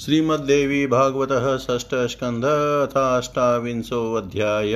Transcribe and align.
श्रीमद्देवी 0.00 0.86
भागवत 0.86 1.32
षष्ठ 1.60 1.94
स्कंध 1.94 2.44
अष्टाविंशोऽध्याय। 2.96 4.74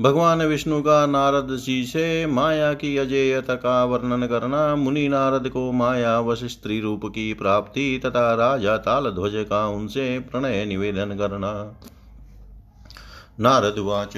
भगवान 0.00 0.42
विष्णु 0.42 0.80
का 0.82 1.06
नारद 1.06 1.56
जी 1.56 1.84
से 1.84 2.26
माया 2.26 2.72
की 2.72 2.96
अजेयता 2.96 3.54
का 3.54 3.84
वर्णन 3.84 4.26
करना, 4.26 4.74
मुनि 4.76 5.08
नारद 5.08 5.48
को 5.48 5.72
माया 5.72 6.18
वश 6.20 6.44
स्त्री 6.44 6.80
रूप 6.80 7.06
की 7.06 7.34
प्राप्ति 7.34 8.00
तथा 8.06 8.34
राजा 8.34 8.76
ताल 8.78 9.10
ध्वज 9.10 9.32
का 9.50 9.66
उनसे 9.68 10.18
प्रणय 10.18 10.64
निवेदन 10.64 11.16
करना। 11.16 11.52
नारद 13.40 13.78
वाच 13.78 14.16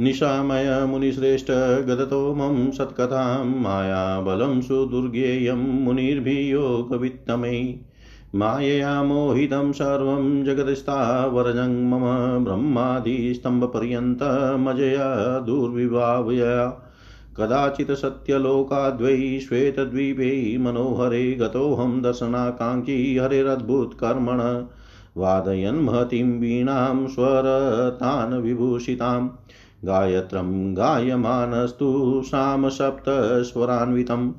निशामय 0.00 0.84
मुनिश्रेष्ठ 0.88 1.46
गदतो 1.86 2.34
मम 2.34 2.70
सत्कथां 2.70 3.44
मायाबलं 3.44 4.60
सुदुर्गेयं 4.60 5.54
मुनिर्भियोगवित्तमै। 5.54 7.74
मायया 8.34 9.02
मोहितं 9.02 9.72
सर्वं 9.72 10.44
जगदस्तावरजं 10.44 11.90
मम 11.90 12.44
ब्रह्मादिस्तम्भपर्यन्तमजया 12.44 15.38
दुर्विभावया 15.38 16.88
कदाचित् 17.36 17.90
सत्यलोकाद्वै 17.90 19.38
श्वेतद्वीपे 19.38 20.58
मनोहरे 20.58 21.32
गतोऽहं 21.32 22.02
दर्शनाकाङ्क्षी 22.02 23.16
हरेरद्भुतकर्मण। 23.16 24.64
वादयन् 25.16 25.84
महतीं 25.84 26.40
वीणां 26.40 27.06
स्वरतान् 27.06 28.42
विभूषिताम्। 28.42 29.30
गायत्रं 29.84 30.76
गायमानस्तु 30.76 32.22
सामसप्तस्वरान्वितं 32.24 34.32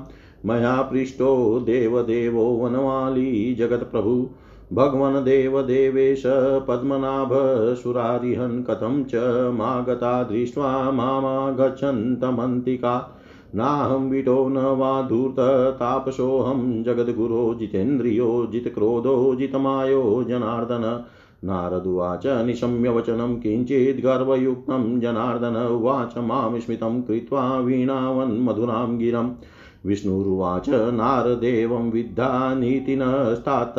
मया 0.47 0.83
पृष्टो 0.83 1.61
देवदेवो 1.61 2.45
वनमाली 2.45 3.55
जगत्प्रभु। 3.55 4.31
भगवन् 4.73 5.25
देवदेवेश 5.25 6.23
पद्मनाभ, 6.69 7.31
सुरारिहन् 7.75 8.65
कथं 8.65 9.05
च 9.05 9.11
मागता 9.55 10.23
दृष्ट्वा 10.23 10.91
मामागच्छन्तमन्तिका। 10.91 13.19
नाहं 13.55 14.11
विटो 14.11 14.49
न 14.49 14.57
वा 14.57 15.03
धूर्ततापसोऽहं 15.03 16.83
जगद्गुरो 16.83 17.55
जितेन्द्रियो 17.55 18.49
जितक्रोधो 18.53 19.35
जितमायो 19.35 20.25
जनार्दन। 20.29 21.05
नारदुवाच 21.45 22.27
निशम्य 22.27 22.89
वचनं 22.89 23.37
किञ्चित् 23.37 24.05
गर्वयुक्तं 24.05 25.01
जनार्दन। 25.01 25.57
उवाच 25.57 26.19
माँ 26.19 26.59
स्मितं 26.59 27.03
कृत्वा 27.03 27.59
वीणावन्मधुरां 27.59 28.99
गिरं। 28.99 29.31
विष्णुरुवाच, 29.87 30.69
नारदेवं 30.69 31.91
विद्धा 31.91 32.55
नीतिनस्तात 32.55 33.75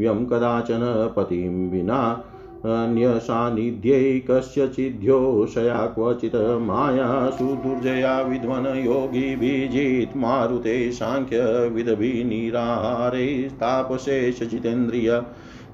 व्यं 0.00 0.26
कदाचन 0.26 1.12
पतिं 1.16 1.70
विना 1.70 2.24
अन्यसान्निध्ये 2.66 4.24
कस्यचिद्योषया 4.30 5.86
क्वचित् 5.86 6.60
मायासु 6.60 7.56
दुर्जया 7.64 8.20
विध्वन 8.20 8.76
योगिभिजित् 8.76 10.16
मारुते 10.16 10.92
साङ्ख्यविदभिनिराहारे 10.92 13.48
तापशेष 13.60 14.42
जितेन्द्रिय 14.42 15.22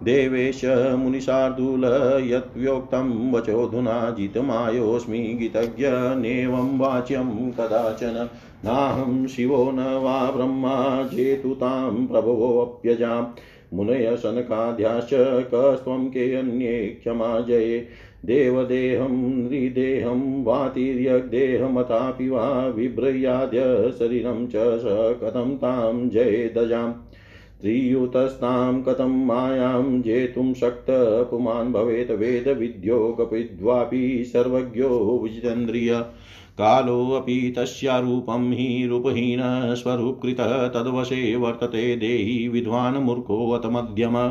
देवेश 0.05 0.61
मुनिशार्दूल 0.99 1.85
यत्व्योक्तं 2.25 3.33
वचोऽधुना 3.33 4.11
जितमायोऽस्मि 4.11 5.37
गीतज्ञ 5.41 5.87
नेवं 6.21 6.79
वाच्यं 6.79 7.53
कदाचन 7.53 8.29
नाहं 8.65 9.27
शिवो 9.27 9.71
न 9.71 10.03
वा 10.03 10.31
ब्रह्मा 10.31 11.09
जेतुतां 11.13 12.07
प्रभवोऽप्यजाम् 12.07 13.27
मुनय 13.75 14.17
शनकाध्याश्च 14.17 15.11
कस्त्वं 15.55 16.09
केऽन्ये 16.09 16.89
क्षमा 16.89 17.41
जये 17.41 17.87
देवदेहं 18.25 19.13
नृदेहं 19.43 20.45
वातिर्यग्देहमथापि 20.45 22.29
वा 22.29 22.67
विभ्रयाद्य 22.69 23.93
शरीरं 23.99 24.47
च 24.47 24.53
स 24.57 24.85
कथं 25.23 25.57
तां 25.57 26.11
जयेदजाम्। 26.11 26.93
त्रियुतस्तां 27.61 28.83
कथं 28.83 29.27
मायां 29.27 30.03
जेतुं 30.03 30.55
शक्तः 30.55 31.23
पुमान् 31.23 31.73
भवेत् 31.73 32.11
वेदविद्यो 32.11 33.13
कपिद्वापि 33.21 34.25
सर्वज्ञो 34.25 35.21
विजितेन्द्रिय। 35.23 36.05
कालोऽपि 36.59 37.55
तस्यारूपं 37.59 38.53
हि 38.53 38.87
रूपहीनस्वरूपकृतः 38.87 40.69
तद्वशे 40.69 41.37
वर्तते 41.37 41.97
देहि 41.97 42.49
विद्वान् 42.49 42.97
मूर्खोऽत 42.97 43.67
मध्यम। 43.67 44.29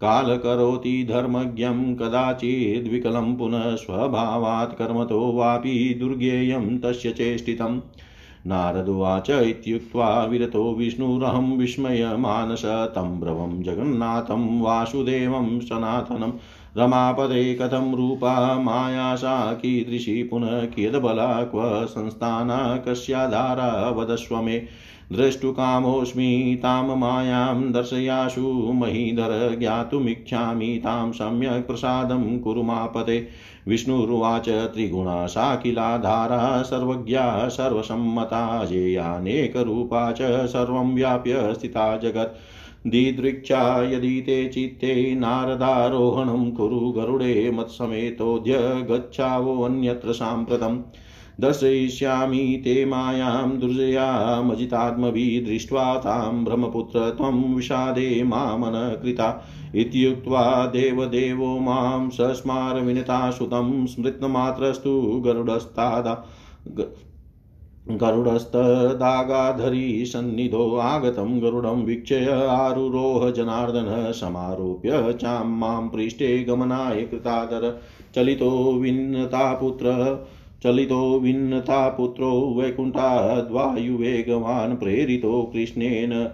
काल 0.00 0.36
करोति 0.36 1.06
धर्मज्ञं 1.10 1.94
कदाचिद्विकलं 1.94 3.36
पुनः 3.36 3.74
स्वभावात् 3.76 4.78
कर्मतो 4.78 5.32
वापि 5.32 5.96
दुर्गेयं 6.00 6.78
तस्य 6.78 7.10
चेष्टितम् 7.10 7.80
नारदुवाच 8.46 9.30
इत्युक्त्वा 9.30 10.24
विरतो 10.24 10.74
विष्णुरहं 10.74 11.56
विस्मयमानस 11.56 12.62
तं 12.64 13.20
ब्रवं 13.20 13.62
जगन्नाथं 13.62 14.60
वासुदेवं 14.60 15.60
सनातनं 15.60 16.32
रमापदे 16.78 17.54
कथं 17.54 17.94
रूपा 17.94 18.58
माया 18.58 19.14
सा 19.14 19.52
कीदृशी 19.52 20.22
पुनः 20.22 20.64
कियद्बला 20.66 21.44
क्व 21.44 21.86
संस्थाना 21.86 22.76
कस्याधारा 22.76 23.90
वदस्व 23.90 24.42
मे। 24.42 24.62
द्रष्टुकामोऽस्मि 25.12 26.60
तां 26.62 26.96
मायां 26.96 27.72
दर्शयाशु 27.72 28.72
महीधर 28.72 29.56
ज्ञातुमिच्छामि 29.58 30.80
तां 30.84 31.12
सम्यक् 31.12 31.66
प्रसादं 31.66 32.38
कुरु 32.38 32.62
मापते 32.62 33.28
विष्णुरुवाच 33.68 34.48
त्रिगुणा 34.48 35.26
सा 35.26 35.54
किलाधारा 35.54 36.62
सर्वज्ञा 36.62 37.48
सर्वसम्मता 37.48 38.64
जेयानेकरूपा 38.64 40.12
च 40.12 40.46
सर्वं 40.46 40.94
व्याप्य 40.94 41.54
स्थिता 41.54 41.96
जगत्। 41.96 42.36
दिदृक्षा 42.86 43.82
यदि 43.92 44.20
ते 44.20 44.48
चित्ते 44.48 45.14
नारदारोहणं 45.14 46.50
कुरु 46.50 46.92
गरुडे 46.92 47.50
मत्समेतोऽद्य 47.50 48.58
गच्छावोऽन्यत्र 48.90 50.12
साम्प्रतम् 50.12 50.78
दर्शयिष्यामि 51.40 52.62
ते 52.64 52.84
मायां 52.84 53.58
दुर्जयामजितात्मभिः 53.58 55.46
दृष्ट्वा 55.46 55.96
तां 55.96 56.44
ब्रह्मपुत्र 56.44 57.10
त्वं 57.10 57.54
विषादे 57.54 58.22
मामनकृता। 58.22 59.46
इत्युक्त्वा 59.74 60.66
देवदेवो 60.66 61.58
माँ 61.58 62.10
सस्मार 62.10 62.80
विनता 62.80 63.30
सुतं 63.30 63.86
स्मृतमात्रस्तु 63.86 65.22
गरुडस्तादा। 65.26 66.14
गरुडस्तदागाधरी 67.90 70.04
सन्निधो 70.04 70.76
आगतं 70.76 71.42
गरुडं 71.42 71.84
वीक्षय 71.84 72.46
आरुरोह 72.48 73.30
जनार्दनः 73.30 74.10
समारोप्य 74.10 75.12
चां 75.12 75.46
माँ 75.46 75.90
पृष्ठे 75.94 76.44
गमनाय 76.44 77.02
कृतादर 77.02 77.80
चलितो 78.14 78.72
विन्नतापुत्रः, 78.72 80.18
चलितो 80.62 81.18
विन्नतापुत्रो, 81.18 82.54
वैकुण्ठाद्वायुवेगवान् 82.58 84.76
प्रेरितो 84.76 85.50
कृष्णेन, 85.52 86.30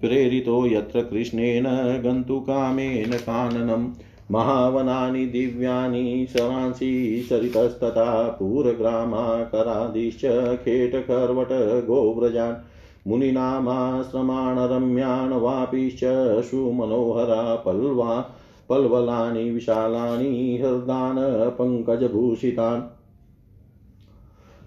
प्रेरितो 0.00 0.66
यत्र 0.66 1.02
कृष्णेन 1.02 2.00
गन्तुकामेन 2.04 3.12
काननम् 3.12 3.88
महावनानि, 4.30 5.26
दिव्यानि 5.26 6.26
सरांसि 6.30 7.26
सरितस्तथा 7.28 8.28
पूरग्रामाकरादिश्च 8.28 10.56
खेटकर्वट, 10.56 11.86
गोव्रजान् 11.86 13.08
मुनीनामाश्रमान् 13.08 14.58
रम्यान् 14.58 15.32
वापिश्च 15.32 16.00
सुमनोहरा 16.44 17.54
पल्वा, 17.54 18.34
पल्वलानि, 18.68 19.50
विशालानि, 19.50 20.58
हृदान्, 20.62 21.50
पङ्कजभूषितान्, 21.50 22.82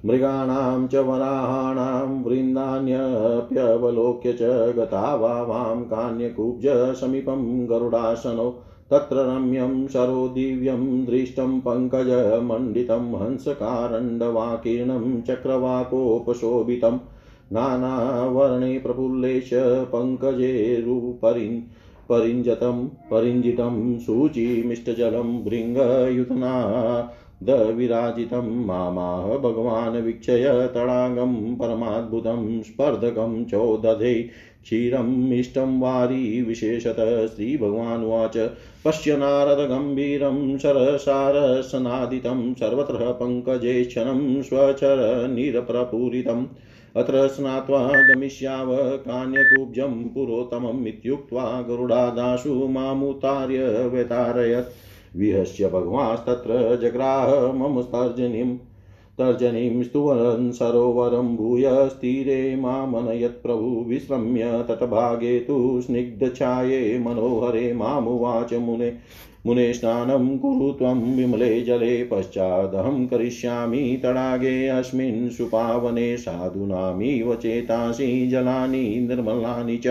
मृगाणां 0.06 0.88
च 0.88 0.96
वराहाणां 0.96 2.24
वृन्दान्यप्यवलोक्य 2.24 4.34
च 4.34 4.74
गता 4.78 5.16
वावां 5.16 5.84
कान्यकुब्ज, 5.84 6.96
समीपं 6.96 7.70
गरुडासनौ 7.70 8.64
तत्र 8.92 9.28
रम्यं 9.28 9.88
सरोदिव्यं 9.88 11.06
दृष्टं 11.06 11.62
पङ्कजमण्डितं 11.62 13.22
हंसकारण्डवाकीर्णं 13.22 15.22
चक्रवाकोपशोभितं 15.22 17.00
नानावर्णे 17.54 18.80
प्रफुल्लेश 18.80 19.50
पङ्कजेरुपरिन् 19.94 21.62
परिञ्जतं 22.10 22.88
परिञ्जितं 23.12 24.00
सूचिमिष्टजलं 24.00 25.44
भृङ्गयुतना 25.44 26.54
दविराजितं 27.44 28.66
मामाह 28.66 29.38
भगवान् 29.38 30.04
वीक्षय 30.04 30.70
तडागं 30.76 31.56
परमाद्भुतं 31.56 32.62
स्पर्धकं 32.62 33.46
चोदधे 33.46 34.30
क्षीरम् 34.68 35.34
इष्टं 35.34 35.80
वारी 35.80 36.42
विशेषतः 36.42 37.28
श्रीभगवानुवाच 37.28 38.38
पश्य 38.86 39.18
नारदगम्भीरं 39.18 40.58
सरसारसनादितं 40.58 42.54
सर्वत्र 42.54 43.18
पङ्कजे 43.20 43.84
क्षणं 43.84 44.42
स्वचरनिरप्रपूरितम् 44.42 46.46
अत्र 46.96 47.28
स्नात्वा 47.28 48.02
गमिष्याव 48.02 48.98
कान्यकुब्जं 48.98 50.10
पुरोत्तमम् 50.10 50.88
इत्युक्त्वा 50.88 51.62
गरुडादाशु 51.62 52.68
मामुतार्य 52.68 53.90
व्यतारयत् 53.94 54.72
विहस्य 55.18 55.70
भगवांस्तत्र 55.70 56.78
जग्राह 56.82 57.54
मम 57.54 57.82
तर्जनीं 57.94 58.58
तर्जनीं 59.18 59.84
स्तुवन् 59.84 60.52
सरोवरं 60.52 61.38
भूय 61.38 61.90
स्थिरे 61.90 62.56
मामनयत् 62.56 63.44
प्रभु 63.44 63.86
विश्रम्य 63.88 64.66
तटभागे 64.70 65.40
तु 65.40 65.82
स्निग्धछाये 65.82 67.00
मनोहरे 67.00 67.74
मामुवाच 67.74 68.54
मुने। 68.54 68.94
मुने 69.46 69.74
स्नानं 69.74 70.38
कुरु 70.38 70.72
त्वं 70.72 71.16
विमले 71.16 71.62
जले, 71.62 72.04
पश्चादहं 72.04 73.06
करिष्यामि 73.08 74.00
तडागे 74.04 74.68
अस्मिन् 74.68 75.30
सुपावने 75.30 76.18
साधूनामिव 76.18 77.36
चेतासि 77.36 78.28
जलानि 78.28 79.00
निर्मलानि 79.00 79.78
च। 79.78 79.88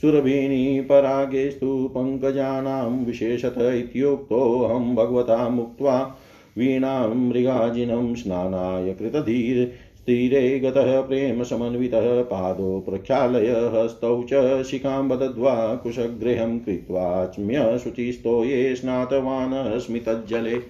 सुरभिणी 0.00 0.80
परागेस्तु 0.80 1.90
पङ्कजानां 1.94 3.04
विशेषत 3.04 3.54
इत्युक्तोऽहं 3.58 4.94
भगवता 4.94 5.48
मुक्त्वा 5.48 6.14
वीणां 6.58 7.14
मृगाजिनं 7.14 8.14
स्नानाय 8.14 8.92
कृतधीर, 8.92 9.72
स्थिरे 9.96 10.60
गतः 10.60 11.00
प्रेमसमन्वितः 11.00 12.22
पादौ 12.22 12.80
प्रक्षालय 12.80 13.50
हस्तौ 13.74 14.26
च 14.32 14.62
शिखां 14.62 15.08
बदद्वा 15.08 15.74
कुशगृहं 15.74 16.58
कृत्वाच्म्य 16.58 17.78
शुचिस्तो 17.78 18.44
ये 18.44 18.76
स्नातवान् 18.76 19.80
स्मितज्जले 19.80 20.62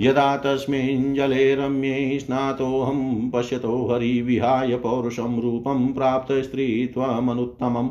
यदा 0.00 0.36
तस्मिन् 0.36 1.14
जले 1.14 1.54
रम्ये 1.54 2.18
स्नातोऽहं 2.18 3.30
पश्यतो 3.30 3.94
हरिविहाय 3.94 4.76
पौरुषं 4.76 5.40
रूपं 5.40 5.92
प्राप्तस्त्रीत्वमनुत्तमम् 5.92 7.90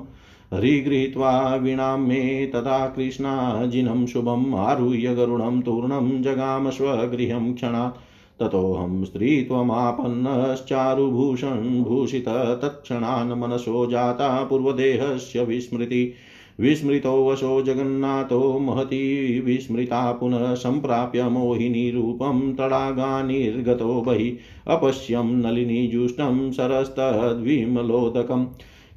हरिगृहीत्वा 0.53 1.55
वीणां 1.55 1.99
मे 1.99 2.45
तदा 2.45 2.87
कृष्णाजिनं 2.87 4.05
शुभम् 4.05 4.55
आरुह्य 4.55 5.15
गरुडं 5.15 5.61
तूर्णं 5.61 6.21
जगाम 6.21 6.69
स्वगृहं 6.69 7.53
क्षणात्। 7.53 8.41
ततोऽहं 8.41 9.05
स्त्रीत्वमापन्नश्चारुभूषण 9.05 11.83
भूषित 11.83 12.27
तत्क्षणान् 12.27 13.39
मनसो 13.39 13.85
जाता 13.85 14.43
पूर्वदेहस्य 14.43 15.43
विस्मृति। 15.43 16.13
विस्मृतो 16.59 17.29
वशो 17.29 17.61
जगन्नाथो 17.61 18.59
महती 18.59 19.39
विस्मृता 19.39 20.11
पुनः 20.11 20.53
सम्प्राप्य 20.53 21.23
मोहिनीरूपं 21.23 22.53
तडागानिर्गतो 22.53 24.01
बहिः। 24.01 24.75
अपश्यं 24.75 25.23
नलिनीजुष्टं 25.23 26.51
सरस्तद्विमलोदकम्। 26.51 28.45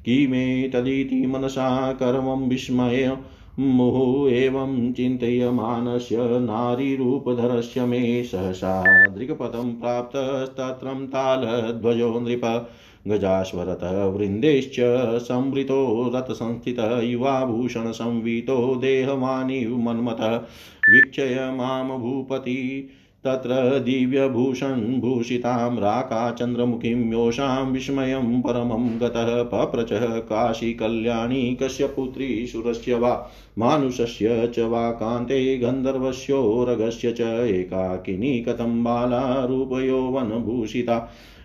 किमे 0.05 0.69
तदिति 0.69 1.27
मनसा 1.27 1.93
कर्मं 1.93 2.49
विस्मय, 2.49 3.17
मुहुः 3.59 4.31
एवं 4.31 4.93
चिन्तयमानस्य 4.93 6.17
नारीरूपधरस्य 6.19 7.85
मे 7.85 8.23
सहसा। 8.23 9.07
दृक्पथं 9.07 9.73
प्राप्तस्तत्रं 9.73 11.07
तालध्वजो 11.07 12.19
नृप 12.19 12.69
गजाश्वरतः 13.07 14.05
वृन्देश्च 14.05 14.75
संवृतो 15.19 16.11
रथसंस्थितः 16.15 16.99
युवाभूषणसंवितो 16.99 18.75
देहवानिव 18.75 19.77
मन्मथः, 19.77 20.41
वीक्षय 20.89 21.53
माँ 21.55 21.99
भूपति 21.99 22.89
तत्र 23.25 23.79
दिव्यभूषणभूषितां 23.79 25.75
राकाचन्द्रमुखीं 25.79 27.11
योषां 27.11 27.65
विस्मयं 27.71 28.41
परमं 28.41 28.87
गतः 29.01 29.41
पप्रचः 29.43 30.05
काशीकल्याणी 30.29 31.57
कस्य 31.61 31.87
पुत्री 31.87 32.47
सुरस्य 32.47 32.95
वा 32.95 33.13
मानुषस्य 33.59 34.51
च 34.55 34.59
वा 34.59 34.89
कान्ते 34.91 35.57
गन्धर्वस्योरगस्य 35.57 37.11
च 37.11 37.21
एकाकिनी 37.47 38.39
कथं 38.39 38.83
बाला 38.83 39.23
रूपयौवनभूषिता 39.45 40.97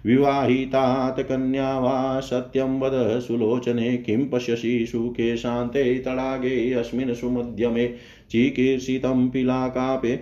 विवाहितात् 0.06 1.20
कन्या 1.20 1.78
वा 1.78 2.20
सत्यं 2.20 2.78
वद 2.80 3.20
सुलोचने 3.20 3.96
किं 3.96 4.28
पश्यसि 4.28 4.86
सुखे 4.86 5.36
शान्ते 5.36 5.98
तडागे 5.98 6.72
अस्मिन् 6.72 7.14
सुमध्यमे 7.14 7.86
चिकीर्षितं 8.30 9.28
पिलाकापे 9.28 10.20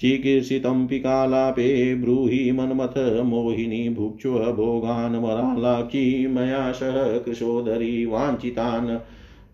चिकीर्षितं 0.00 0.86
पिकालापे 0.86 1.94
ब्रूहि 1.94 2.52
मन्मथ 2.52 3.22
मोहिनी 3.24 3.88
भुक्ष्व 3.88 4.38
भोगान् 4.52 5.22
मरालाक्षी 5.22 6.26
मया 6.26 6.72
सह 6.72 7.18
कृशोदरी 7.18 8.06
वाञ्छितान् 8.06 8.96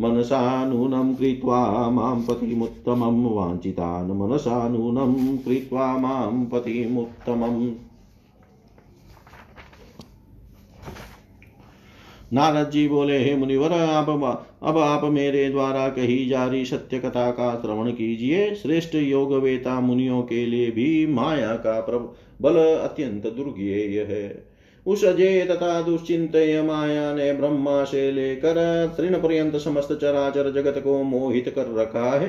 मनसा 0.00 0.64
नूनं 0.64 1.14
कृत्वा 1.14 1.90
माँ 1.90 2.14
पतिमुत्तमं 2.28 3.24
वाञ्छितान् 3.34 4.10
मनसा 4.18 4.68
नूनं 4.68 5.36
कृत्वा 5.38 5.96
माँ 5.96 6.48
पतिमुत्तमम् 6.52 7.66
नारद 12.32 12.70
जी 12.70 12.86
बोले, 12.88 13.18
हे 13.18 13.34
मुनिवर 13.34 13.72
आप 13.72 14.08
अब 14.62 14.78
आप 14.78 15.04
मेरे 15.04 15.48
द्वारा 15.50 15.88
कही 15.88 16.24
जा 16.26 16.44
रही 16.46 16.64
सत्य 16.64 16.98
कथा 16.98 17.30
का 17.30 17.54
श्रवण 17.62 17.90
कीजिए। 17.90 18.54
श्रेष्ठ 18.54 18.94
योग 18.94 19.32
वेता 19.34 19.80
मुनियों 19.80 20.22
के 20.22 20.46
लिए 20.46 20.70
भी 20.70 21.06
माया 21.06 21.54
का 21.56 21.80
बल 22.42 22.56
अत्यंत 22.56 23.26
दुर्गेय 23.26 24.00
है। 24.00 24.54
उस 24.86 25.04
अजय 25.04 25.44
तथा 25.44 25.80
दुश्चिंत 25.82 26.32
माया 26.64 27.14
ने 27.14 27.32
ब्रह्मा 27.32 27.84
से 27.84 28.10
लेकर 28.12 28.56
तृण 28.96 29.20
पर्यंत 29.20 29.56
समस्त 29.56 29.92
चराचर 29.92 30.50
जगत 30.52 30.80
को 30.84 31.02
मोहित 31.02 31.52
कर 31.56 31.74
रखा 31.74 32.10
है। 32.10 32.28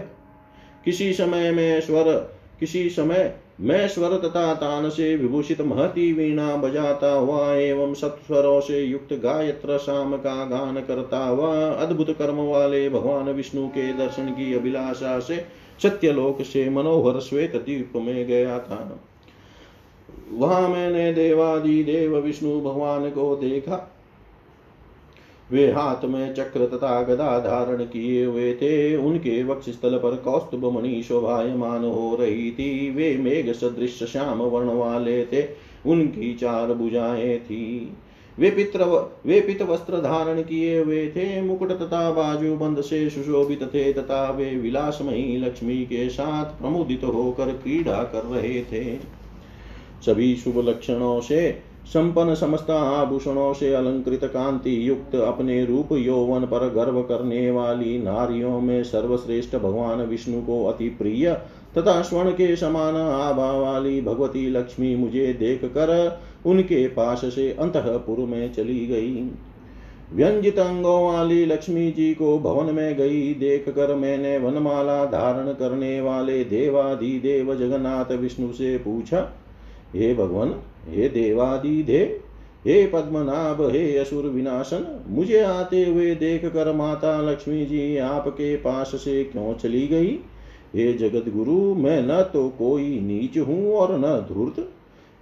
किसी 0.85 1.11
समय 1.13 1.51
में 1.51 1.81
स्वर, 1.81 2.11
किसी 2.59 2.89
समय 2.89 3.33
मैं 3.62 3.88
स्वर 3.88 4.17
तथा 4.17 4.53
तान 4.53 4.89
से 4.89 5.15
विभूषित 5.15 5.62
महती 5.62 6.13
वीणा 6.13 6.55
बजाता 6.55 7.12
हुआ 7.12 7.53
एवं 7.53 7.93
सत्स्वरों 7.93 8.59
से 8.62 8.81
युक्त 8.81 9.13
गायत्र 9.13 9.77
शाम 9.77 10.17
का 10.17 10.45
गान 10.45 10.81
करता 10.81 11.17
हुआ 11.17 11.71
अद्भुत 11.71 12.09
कर्म 12.17 12.35
वाले 12.35 12.89
भगवान 12.89 13.29
विष्णु 13.29 13.67
के 13.67 13.93
दर्शन 13.93 14.29
की 14.29 14.53
अभिलाषा 14.53 15.19
से 15.19 15.45
सत्यलोक 15.83 16.41
से 16.41 16.69
मनोहर 16.69 17.19
श्वेत 17.19 17.55
द्वीप 17.55 17.93
में 17.95 18.27
गया 18.27 18.59
था। 18.59 19.00
वहाँ 20.33 20.69
मैंने 20.69 21.13
देवादि 21.13 21.83
देव 21.83 22.17
विष्णु 22.17 22.62
भगवान 22.62 23.09
को 23.09 23.35
देखा। 23.35 23.94
वे 25.51 25.71
हाथ 25.71 26.05
में 26.05 26.33
चक्र 26.33 26.65
तथा 26.65 27.01
गदा 27.03 27.39
धारण 27.39 27.83
किए 27.83 28.25
हुए 28.25 28.53
थे। 28.53 28.97
उनके 28.97 29.43
वक्ष 29.43 29.69
स्थल 29.69 29.97
पर 29.97 30.15
कौस्तुभ 30.15 30.65
मणि 30.65 31.03
शोभायमान 31.03 31.85
हो 31.85 32.15
रही 32.15 32.51
थी। 32.51 32.89
वे 32.89 33.17
मेघ 33.17 33.51
सदृश 33.51 34.03
श्याम 34.03 34.37
वर्ण 34.37 34.67
वाले 34.67 35.25
थे। 35.25 35.47
उनकी 35.85 36.33
चार 36.33 36.73
भुजाएँ 36.73 37.37
थी। 37.39 37.93
वे 38.39 38.49
पित्र 38.49 38.85
वे 39.25 39.41
पित 39.41 39.61
वस्त्र 39.61 40.01
धारण 40.01 40.41
किए 40.41 40.79
हुए 40.79 41.07
थे। 41.07 41.41
मुकुट 41.41 41.71
तथा 41.71 42.11
बाजू 42.11 42.55
बंद 42.55 42.81
से 42.81 43.09
सुशोभित 43.09 43.63
थे 43.63 43.93
तथा 43.93 44.29
वे 44.31 44.55
विलासमयी 44.55 45.37
लक्ष्मी 45.37 45.85
के 45.85 46.09
साथ 46.09 46.45
प्रमुदित 46.45 47.03
होकर 47.03 47.45
क्रीड़ा 47.45 48.03
कर 48.03 48.23
रहे 48.23 48.61
थे। 48.61 48.97
सभी 50.05 50.35
शुभ 50.35 50.57
लक्षणों 50.69 51.21
से 51.21 51.61
संपन्न 51.86 52.34
समस्त 52.36 52.70
आभूषणों 52.70 53.54
से 53.54 53.74
अलंकृत 53.74 54.24
कांति 54.24 54.77
युक्त 54.89 55.15
अपने 55.15 55.63
रूप 55.65 55.92
यौवन 55.92 56.46
पर 56.46 56.70
गर्व 56.70 57.01
करने 57.01 57.50
वाली 57.51 57.98
नारियों 58.00 58.60
में 58.62 58.84
सर्वश्रेष्ठ 58.84 59.56
भगवान 59.56 60.01
विष्णु 60.01 60.42
को 60.42 60.63
अति 60.65 60.89
प्रिय 60.89 61.32
तथा 61.77 62.01
स्वर्ण 62.01 62.32
के 62.32 62.56
समान 62.56 62.96
आभा 62.96 63.51
वाली 63.51 64.01
भगवती 64.01 64.50
लक्ष्मी 64.50 64.96
मुझे 64.96 65.34
देख 65.34 65.65
कर 65.68 66.20
उनके 66.46 66.88
पास 66.88 67.22
से 67.25 67.50
अंतपुर 67.51 68.25
में 68.25 68.54
चली 68.54 68.86
गई। 68.88 69.30
व्यंजित 70.13 70.60
अंगों 70.60 71.01
वाली 71.06 71.46
लक्ष्मी 71.46 71.89
जी 71.92 72.13
को 72.13 72.38
भवन 72.39 72.74
में 72.75 72.96
गई। 72.98 73.34
देख 73.34 73.70
कर 73.70 73.96
मैंने 73.96 74.38
वनमाला 74.38 75.04
धारण 75.06 75.51
करने 75.54 76.00
वाले 76.01 76.44
देवादि 76.44 77.20
देव 77.20 77.56
जगन्नाथ 77.56 78.12
विष्णु 78.12 78.51
से 78.54 78.77
पूछा, 78.77 79.30
हे 79.96 80.13
भगवान 80.15 80.54
हे 80.88 81.10
देवादि 81.10 81.84
देव 81.84 82.20
हे 82.68 82.88
पद्मनाभ, 82.88 83.70
हे 83.70 83.98
असुर 83.98 84.24
विनाशन 84.24 85.06
मुझे 85.08 85.39
आते 85.39 85.86
हुए 85.86 86.15
देख 86.15 86.46
कर 86.46 86.72
माता 86.74 87.22
लक्ष्मी 87.22 87.65
जी 87.65 87.98
आपके 87.98 88.56
पास 88.56 88.92
से 88.96 89.24
क्यों 89.24 89.54
चली 89.54 89.88
गई? 89.88 90.20
हे 90.75 90.94
जगत 90.94 91.30
गुरु 91.30 91.75
मैं 91.75 92.01
न 92.04 92.22
तो 92.22 92.50
कोई 92.50 93.00
नीच 93.00 93.38
हूँ 93.38 93.74
और 93.74 94.00
न 94.00 94.34
धूर्त। 94.34 94.60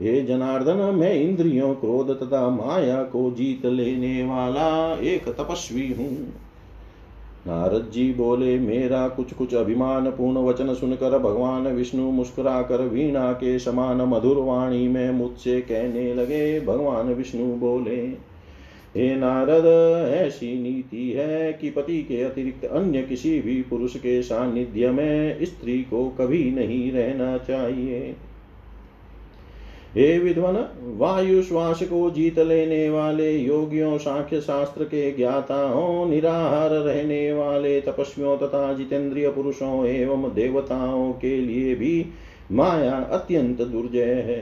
हे 0.02 0.22
जनार्दन, 0.24 0.78
मैं 0.96 1.14
इंद्रियों, 1.14 1.74
क्रोध 1.74 2.24
तथा 2.24 2.50
माया 2.50 3.04
को 3.04 3.32
जीत 3.32 3.66
लेने 3.66 4.24
वाला 4.24 5.00
एक 5.02 5.30
तपस्वी 5.30 5.94
हूँ। 5.94 6.43
नारद 7.48 7.90
जी 7.94 8.14
बोले, 8.14 8.60
मेरा 8.60 9.08
कुछ 9.08 9.34
कुछ 9.34 9.54
अभिमान, 9.54 10.10
पूर्ण 10.12 10.38
वचन 10.38 10.74
सुनकर 10.74 11.20
भगवान 11.20 11.68
विष्णु 11.68 12.12
मुस्कुरा 12.12 12.62
कर 12.62 12.82
वीणा 12.82 13.32
के 13.34 13.60
समान 13.60 14.02
मधुर 14.02 14.38
वाणी 14.38 14.88
में 14.88 15.12
मुझसे 15.12 15.62
कहने 15.62 16.14
लगे। 16.14 16.60
भगवान 16.62 17.14
विष्णु 17.14 17.56
बोले, 17.56 18.34
हे 18.98 19.16
नारद, 19.16 19.66
ऐसी 20.14 20.62
नीति 20.64 21.10
है 21.12 21.54
कि 21.54 21.70
पति 21.70 22.04
के 22.04 22.22
अतिरिक्त 22.22 22.66
अन्य 22.66 23.02
किसी 23.02 23.42
भी 23.42 23.62
पुरुष 23.62 23.96
के 23.96 24.22
सानिध्य 24.22 24.92
में 24.92 25.46
स्त्री 25.46 25.78
को 25.78 26.10
कभी 26.10 26.52
नहीं 26.52 26.92
रहना 26.92 27.38
चाहिए। 27.38 28.16
हे 29.96 30.18
विद्वन, 30.20 30.56
वायु 30.98 31.42
श्वास 31.42 31.82
को 31.84 32.10
जीत 32.12 32.40
लेने 32.40 32.90
वाले 32.90 33.32
योगियों 33.32 33.98
सांख्य 33.98 34.40
शास्त्र 34.42 34.84
के 34.84 35.12
ज्ञाताओं, 35.12 36.06
निराहार 36.06 36.70
रहने 36.70 37.34
वाले 37.34 37.80
तपस्वियों 37.82 38.38
तथा 38.38 38.74
जितेंद्रिय 38.74 39.30
पुरुषों 39.30 39.86
एवं 39.86 40.24
देवताओं 40.34 41.12
के 41.14 41.36
लिए 41.38 41.76
भी 41.76 42.06
माया 42.52 42.98
अत्यंत 43.12 43.62
दुर्जय 43.62 44.14
है। 44.22 44.42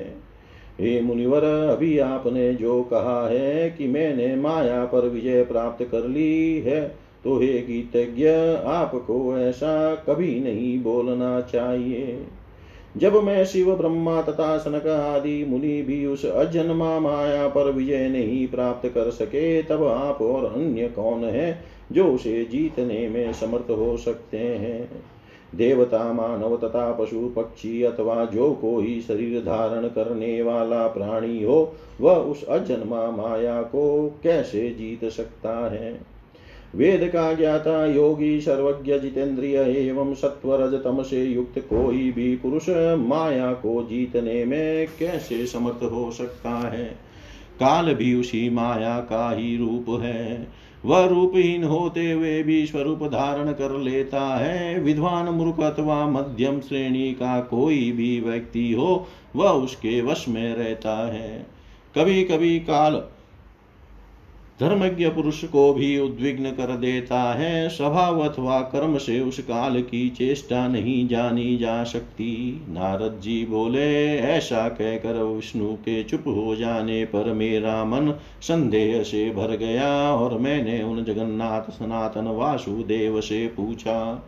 हे 0.80 1.00
मुनिवर, 1.02 1.44
अभी 1.44 1.98
आपने 2.00 2.54
जो 2.54 2.82
कहा 2.84 3.28
है 3.30 3.70
कि 3.70 3.88
मैंने 3.88 4.36
माया 4.36 4.84
पर 4.86 5.08
विजय 5.10 5.44
प्राप्त 5.44 5.86
कर 5.86 6.08
ली 6.08 6.60
है 6.60 6.82
तो 7.24 7.38
हे 7.40 7.58
गीतज्ञ, 7.62 8.28
आपको 8.68 9.38
ऐसा 9.38 9.96
कभी 10.08 10.40
नहीं 10.40 10.78
बोलना 10.84 11.40
चाहिए। 11.42 12.18
जब 12.98 13.14
मैं 13.24 13.46
शिव 13.46 13.76
ब्रह्मा 13.76 14.22
तथा 14.22 14.58
सनक 14.58 14.88
आदि 14.88 15.46
मुनि 15.46 15.82
भी 15.82 16.06
उस 16.06 16.26
अजन्मा 16.26 17.00
माया 17.00 17.48
पर 17.48 17.72
विजय 17.72 18.10
नहीं 18.10 18.48
प्राप्त 18.48 18.90
कर 18.90 19.12
सके, 19.12 19.64
तब 19.64 19.84
आप 19.84 20.22
और 20.22 20.46
अन्य 20.46 20.88
कौन 20.88 21.24
है 21.24 21.62
जो 21.92 22.08
उसे 22.08 22.44
जीतने 22.44 23.10
में 23.10 23.34
समर्थ 23.34 23.70
हो 23.70 23.98
सकते 23.98 24.38
हैं? 24.38 24.90
देवता, 25.56 26.14
मानव 26.14 26.58
तथा 26.58 26.92
पशु, 26.92 27.34
पक्षी 27.36 27.84
अथवा 27.84 28.26
जो 28.26 28.54
कोई 28.54 29.02
शरीर 29.02 29.42
धारण 29.42 29.88
करने 29.88 30.42
वाला 30.42 30.88
प्राणी 30.88 31.44
हो, 31.44 31.74
वह 32.02 32.16
उस 32.16 32.48
अजन्मा 32.48 33.12
माया 33.12 33.62
को 33.62 34.14
कैसे 34.24 34.70
जीत 34.70 35.06
सकता 35.06 35.70
है? 35.70 36.11
वेद 36.76 37.10
का 37.14 37.34
ज्ञाता 37.34 37.86
योगी 37.86 38.42
सर्वज्ञ 38.42 39.00
जितेंद्रिय 39.00 39.56
एवं 39.56 40.14
सत्वरज 40.14 40.84
तम 40.84 41.04
से 41.04 41.24
युक्त 41.24 41.60
कोई 41.60 42.12
भी 42.12 42.36
पुरुष 42.36 42.70
माया 42.98 43.54
को 43.54 43.84
जीतने 43.84 44.46
में 44.46 44.88
कैसे 45.00 45.46
समर्थ 45.46 45.84
हो 45.84 46.12
सकता 46.12 46.50
है? 46.50 46.86
काल 47.60 47.94
भी 47.94 48.14
उसी 48.14 48.50
माया 48.50 49.00
का 49.00 49.36
ही 49.36 49.58
रूप 49.58 50.02
है। 50.02 50.48
वह 50.86 51.06
रूपहीन 51.06 51.64
होते 51.64 52.12
हुए 52.12 52.44
भी 52.44 52.66
स्वरूप 52.66 53.04
धारण 53.04 53.52
कर 53.52 53.80
लेता 53.80 54.22
है। 54.22 54.80
विद्वान 54.80 55.26
मूर्ख 55.26 55.60
अथवा 55.60 56.08
मध्यम 56.08 56.60
श्रेणी 56.60 57.12
का 57.12 57.42
कोई 57.42 57.92
भी 57.92 58.20
व्यक्ति 58.20 58.74
हो, 58.74 59.08
वह 59.36 59.50
उसके 59.50 60.02
वश 60.02 60.26
में 60.30 60.56
रहता 60.56 61.14
है। 61.14 61.48
कभी 61.98 62.24
कभी 62.24 62.60
काल 62.60 63.04
धर्मज्ञ 64.62 65.08
पुरुष 65.08 65.44
को 65.44 65.74
भी 65.74 66.00
उद्विग्न 66.00 66.50
कर 66.52 66.76
देता 66.78 67.22
है। 67.34 67.70
स्वभाव 67.70 68.20
अथवा 68.20 68.60
कर्म 68.62 68.98
से 68.98 69.20
उस 69.20 69.40
काल 69.40 69.82
की 69.82 70.10
चेष्टा 70.10 70.68
नहीं 70.68 71.08
जानी 71.08 71.58
जा 71.58 71.84
सकती। 71.84 72.62
नारद 72.70 73.20
जी 73.22 73.46
बोले, 73.46 74.18
ऐसा 74.18 74.68
कहकर 74.70 75.24
विष्णु 75.24 75.74
के 75.74 76.04
चुप 76.04 76.24
हो 76.28 76.56
जाने 76.56 77.04
पर 77.06 77.32
मेरा 77.34 77.84
मन 77.86 78.14
संदेह 78.42 79.04
से 79.04 79.30
भर 79.30 79.56
गया 79.58 79.90
और 80.14 80.38
मैंने 80.38 80.82
उन 80.84 81.04
जगन्नाथ 81.04 81.72
सनातन 81.72 82.28
वासुदेव 82.28 83.22
से 83.22 83.48
पूछा, 83.48 84.28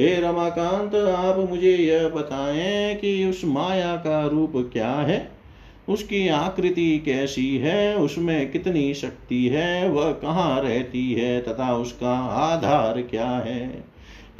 हे 0.00 0.20
रमाकांत, 0.20 0.94
आप 0.94 1.50
मुझे 1.50 1.76
यह 1.76 2.08
बताएँ 2.08 2.94
कि 2.94 3.24
उस 3.24 3.42
माया 3.44 3.96
का 3.96 4.26
रूप 4.26 4.52
क्या 4.72 4.90
है? 4.90 5.39
उसकी 5.88 6.28
आकृति 6.28 6.98
कैसी 6.98 7.56
है, 7.56 7.96
उसमें 7.96 8.52
कितनी 8.52 8.94
शक्ति 8.94 9.46
है, 9.46 9.88
वह 9.88 10.12
कहाँ 10.12 10.60
रहती 10.60 11.12
है 11.12 11.40
तथा 11.40 11.76
उसका 11.76 12.14
आधार 12.18 13.02
क्या 13.02 13.28
है? 13.28 13.84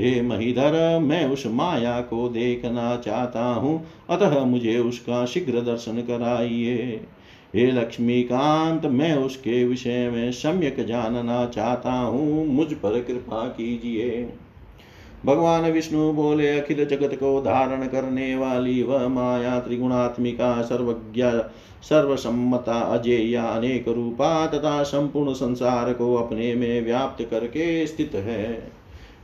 हे 0.00 0.23
महीधर, 0.23 0.99
मैं 0.99 1.26
उस 1.26 1.47
माया 1.47 2.00
को 2.00 2.28
देखना 2.28 2.97
चाहता 2.97 3.44
हूँ, 3.44 3.87
अतः 4.11 4.44
मुझे 4.44 4.78
उसका 4.78 5.26
शीघ्र 5.26 5.61
दर्शन 5.61 5.92
कराइए। 5.92 7.00
हे 7.54 7.70
लक्ष्मीकांत, 7.73 8.87
मैं 8.87 9.14
उसके 9.14 9.64
विषय 9.64 10.11
में 10.11 10.32
सम्यक 10.32 10.87
जानना 10.87 11.47
चाहता 11.47 11.92
हूँ, 11.92 12.47
मुझ 12.47 12.73
पर 12.73 13.00
कृपा 13.00 13.49
कीजिए। 13.49 14.28
भगवान 15.26 15.70
विष्णु 15.70 16.12
बोले, 16.12 16.58
अखिल 16.60 16.84
जगत 16.84 17.14
को 17.14 17.40
धारण 17.40 17.86
करने 17.86 18.36
वाली 18.36 18.82
वह 18.82 19.08
माया 19.08 19.58
त्रिगुणात्मिका, 19.60 20.62
सर्वज्ञ, 20.62 21.22
सर्वसम्मता, 21.82 22.78
अजेया, 22.78 23.44
अनेक 23.44 23.88
रूपा 23.88 24.46
तथा 24.46 24.82
संपूर्ण 24.82 25.32
संसार 25.32 25.92
को 25.92 26.14
अपने 26.14 26.54
में 26.54 26.84
व्याप्त 26.84 27.28
करके 27.30 27.86
स्थित 27.86 28.14
है। 28.14 28.72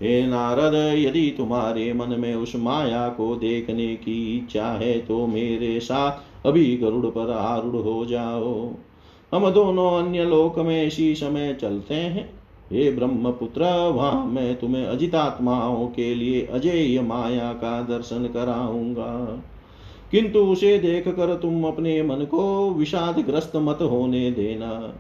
हे 0.02 0.26
नारद, 0.26 0.74
यदि 0.98 1.34
तुम्हारे 1.38 1.92
मन 1.92 2.08
में 2.08 2.34
उस 2.34 2.56
माया 2.56 3.08
को 3.08 3.36
देखने 3.36 3.94
की 3.96 4.36
इच्छा 4.36 4.66
है 4.66 4.98
तो 4.98 5.26
मेरे 5.26 5.80
साथ 5.80 6.46
अभी 6.46 6.76
गरुड़ 6.76 7.06
पर 7.06 7.30
आरूढ़ 7.30 7.76
हो 7.76 8.06
जाओ। 8.06 8.74
हम 9.32 9.50
दोनों 9.50 9.90
अन्य 10.02 10.24
लोक 10.24 10.58
में 10.58 10.84
इसी 10.84 11.14
समय 11.14 11.54
चलते 11.54 11.94
हैं। 11.94 12.35
हे 12.72 12.90
ब्रह्मपुत्र, 12.90 13.64
वहाँ 13.88 14.26
मैं 14.26 14.56
तुम्हें 14.58 14.86
अजितात्माओं 14.86 15.86
के 15.86 16.14
लिए 16.14 16.46
अजेय 16.46 17.00
माया 17.00 17.52
का 17.52 17.82
दर्शन 17.82 18.30
कराऊँगा। 18.34 19.42
किंतु 20.10 20.38
उसे 20.38 20.78
देख 20.78 21.08
कर 21.08 21.34
तुम 21.34 21.64
अपने 21.64 22.02
मन 22.02 22.16
को 22.16 22.70
विषाद 22.70 23.18
ग्रस्त 23.18 23.52
मत 23.56 23.78
होने 23.82 24.30
देना। 24.30 24.94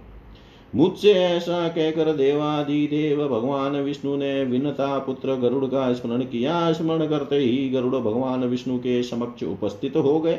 मुझसे 0.74 1.12
ऐसा 1.12 1.68
कहकर 1.68 2.12
देवादि 2.12 2.86
देव 2.86 3.28
भगवान 3.28 3.72
विष्णु 3.72 4.16
ने 4.16 4.44
विनता 4.44 4.98
पुत्र 4.98 5.34
गरुड़ 5.34 5.64
का 5.64 5.92
स्मरण 5.92 6.20
किया। 6.20 6.72
स्मरण 6.72 7.06
करते 7.06 7.36
ही 7.36 7.70
गरुड़ 7.70 7.96
भगवान 7.96 8.44
विष्णु 8.44 8.78
के 8.78 9.02
समक्ष 9.02 9.42
उपस्थित 9.42 9.96
हो 9.96 10.20
गए। 10.20 10.38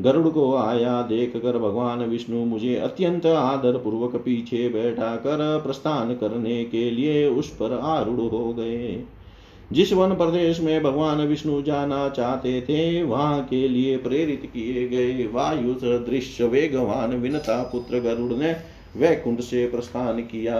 गरुड़ 0.00 0.28
को 0.28 0.54
आया, 0.56 1.02
देख 1.02 1.32
कर 1.36 1.58
भगवान 1.58 1.98
विष्णु 1.98 2.44
मुझे 2.44 2.76
अत्यंत 2.76 3.26
आदर 3.26 3.76
पूर्वक 3.78 4.16
पीछे 4.16 4.68
बैठा 4.68 5.16
कर 5.16 5.60
प्रस्थान 5.64 6.14
करने 6.14 6.64
के 6.64 6.90
लिए 6.90 7.28
उस 7.28 7.50
पर 7.50 7.78
आरूढ़ 7.78 8.30
हो 8.30 8.52
गए। 8.52 9.04
जिस 9.72 9.92
वन 9.92 10.14
प्रदेश 10.14 10.60
में 10.60 10.82
भगवान 10.82 11.20
विष्णु 11.20 11.62
जाना 11.62 12.08
चाहते 12.08 12.60
थे, 12.60 13.02
वहाँ 13.02 13.44
के 13.44 13.68
लिए 13.68 13.96
प्रेरित 13.96 14.50
किए 14.54 14.88
गए 14.88 15.26
वायु 15.26 15.74
दृश्य 15.98 16.46
वेगवान 16.46 17.16
विनता 17.16 17.62
पुत्र 17.62 18.00
गरुड़ 18.00 18.32
ने 18.32 18.56
वैकुंठ 18.96 19.40
से 19.40 19.66
प्रस्थान 19.66 20.20
किया। 20.20 20.58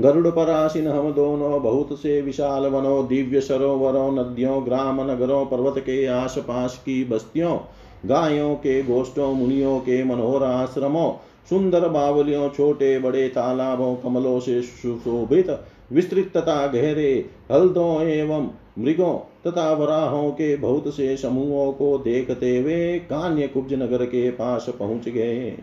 गरुड़ 0.00 0.28
पर 0.28 0.50
आसीन 0.50 0.86
हम 0.88 1.12
दोनों 1.12 1.62
बहुत 1.62 1.98
से 1.98 2.20
विशाल 2.22 2.66
वनों 2.66 3.06
दिव्य 3.08 3.40
सरोवरों 3.40 4.12
नदियों 4.12 4.64
ग्राम 4.64 5.00
नगरों 5.10 5.46
पर्वत 5.46 5.78
के 5.78 6.06
आसपास 6.06 6.78
की 6.78 7.04
बस्तियों, 7.04 7.58
गायों 8.06 8.54
के, 8.54 8.82
गोष्ठों, 8.82 9.32
मुनियों 9.34 9.78
के 9.80 10.04
मनोहर 10.04 10.42
आश्रमों 10.42 11.12
सुंदर 11.50 11.88
बावलियों, 11.88 12.48
छोटे, 12.48 12.98
बड़े, 12.98 13.28
तालाबों 13.28 13.94
कमलों 13.96 14.40
से 14.40 14.62
सुशोभित 14.62 15.60
विस्तृत 15.92 16.32
तथा 16.36 16.66
गहरे, 16.66 17.28
हल्दों 17.52 18.02
एवं 18.02 18.48
मृगों, 18.78 19.14
तथा 19.46 19.72
वराहों 19.72 20.30
के 20.30 20.56
बहुत 20.56 20.94
से 20.94 21.16
समूहों 21.16 21.72
को 21.72 21.98
देखते 21.98 22.58
हुए 22.58 22.98
कान्य 22.98 23.48
कुब्ज 23.48 23.74
नगर 23.74 24.04
के 24.04 24.30
पास 24.30 24.66
पहुँच 24.78 25.08
गए। 25.08 25.58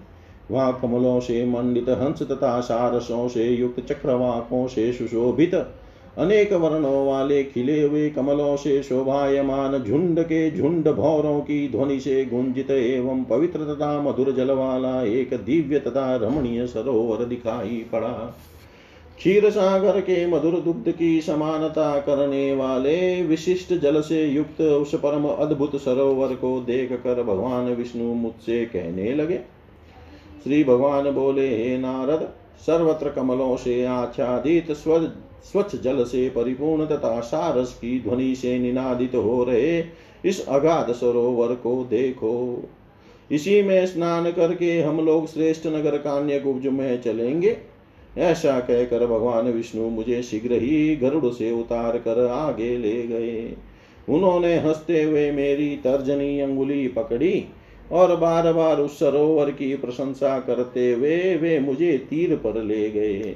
वहाँ 0.51 0.79
कमलों 0.81 1.19
से 1.19 1.45
मंडित 1.45 1.89
हंस 1.89 2.23
तथा 2.23 2.59
सारसों 2.59 3.27
से 3.27 3.47
युक्त 3.49 3.85
चक्रवाकों 3.85 4.67
से 4.67 4.91
सुशोभित। 4.93 5.55
अनेक 6.17 6.53
वर्णों 6.53 7.05
वाले 7.07 7.43
खिले 7.43 7.81
हुए 7.81 8.09
कमलों 8.09 8.55
से 8.55 8.81
शोभायमान 8.83 9.77
झुंड 9.79 10.19
के 10.21 10.49
झुंड 10.51 10.89
भौरों 10.89 11.39
की 11.39 11.67
ध्वनि 11.69 11.99
से 11.99 12.25
गुंजित 12.25 12.71
एवं 12.71 13.23
पवित्र 13.23 13.59
तथा 13.65 14.01
मधुर 14.01 14.31
जल 14.31 14.51
वाला 14.51 15.01
एक 15.03 15.33
दिव्य 15.45 15.79
तथा 15.79 16.15
रमणीय 16.15 16.65
सरोवर 16.67 17.25
दिखाई 17.25 17.85
पड़ा। 17.91 18.37
क्षीर 19.17 19.49
सागर 19.49 19.99
के 19.99 20.25
मधुर 20.27 20.53
दुग्ध 20.59 20.91
की 20.91 21.21
समानता 21.21 21.99
करने 21.99 22.53
वाले 22.55 23.23
विशिष्ट 23.23 23.73
जल 23.73 24.01
से 24.01 24.25
युक्त 24.25 24.61
उस 24.61 24.95
परम 24.95 25.25
अद्भुत 25.25 25.75
सरोवर 25.75 26.35
को 26.35 26.59
देख 26.59 26.91
कर 26.93 27.23
भगवान 27.23 27.73
विष्णु 27.73 28.13
मुझसे 28.13 28.63
कहने 28.65 29.13
लगे 29.13 29.39
श्री 30.43 30.63
भगवान 30.63 31.11
बोले, 31.11 31.47
हे 31.47 31.77
नारद, 31.77 32.29
सर्वत्र 32.59 33.09
कमलों 33.09 33.55
से 33.57 33.85
आच्छादित, 33.85 34.71
स्वच्छ 34.71 35.75
जल 35.75 36.03
से 36.03 36.29
परिपूर्ण 36.29 36.85
तथा 36.85 37.19
सारस 37.19 37.73
की 37.73 37.99
ध्वनि 37.99 38.35
से 38.35 38.59
निनादित 38.59 39.15
हो 39.15 39.43
रहे 39.43 39.83
इस 40.25 40.47
अगाध 40.47 40.91
सरोवर 40.91 41.55
को 41.55 41.87
देखो। 41.89 42.63
इसी 43.31 43.61
में 43.61 43.85
स्नान 43.85 44.31
करके 44.31 44.81
हम 44.81 45.05
लोग 45.05 45.27
श्रेष्ठ 45.27 45.67
नगर 45.67 45.97
कान्य 45.97 46.39
गुब्ज 46.39 46.67
में 46.67 47.01
चलेंगे। 47.01 47.57
ऐसा 48.17 48.59
कहकर 48.59 49.05
भगवान 49.05 49.51
विष्णु 49.51 49.89
मुझे 49.89 50.21
शीघ्र 50.23 50.53
ही 50.53 50.95
गरुड़ 50.95 51.25
से 51.25 51.51
उतार 51.51 51.97
कर 51.97 52.27
आगे 52.27 52.77
ले 52.77 53.03
गए। 53.03 53.53
उन्होंने 54.09 54.57
हँसते 54.57 55.03
हुए 55.03 55.31
मेरी 55.31 55.75
तर्जनी 55.75 56.39
अंगुली 56.39 56.87
पकड़ी। 56.87 57.45
और 57.91 58.15
बार 58.15 58.51
बार 58.53 58.77
उस 58.77 58.99
सरोवर 58.99 59.49
की 59.51 59.75
प्रशंसा 59.75 60.39
करते 60.39 60.91
हुए 60.91 61.35
वे 61.35 61.59
मुझे 61.59 61.97
तीर 62.09 62.35
पर 62.35 62.61
ले 62.63 62.89
गए। 62.89 63.35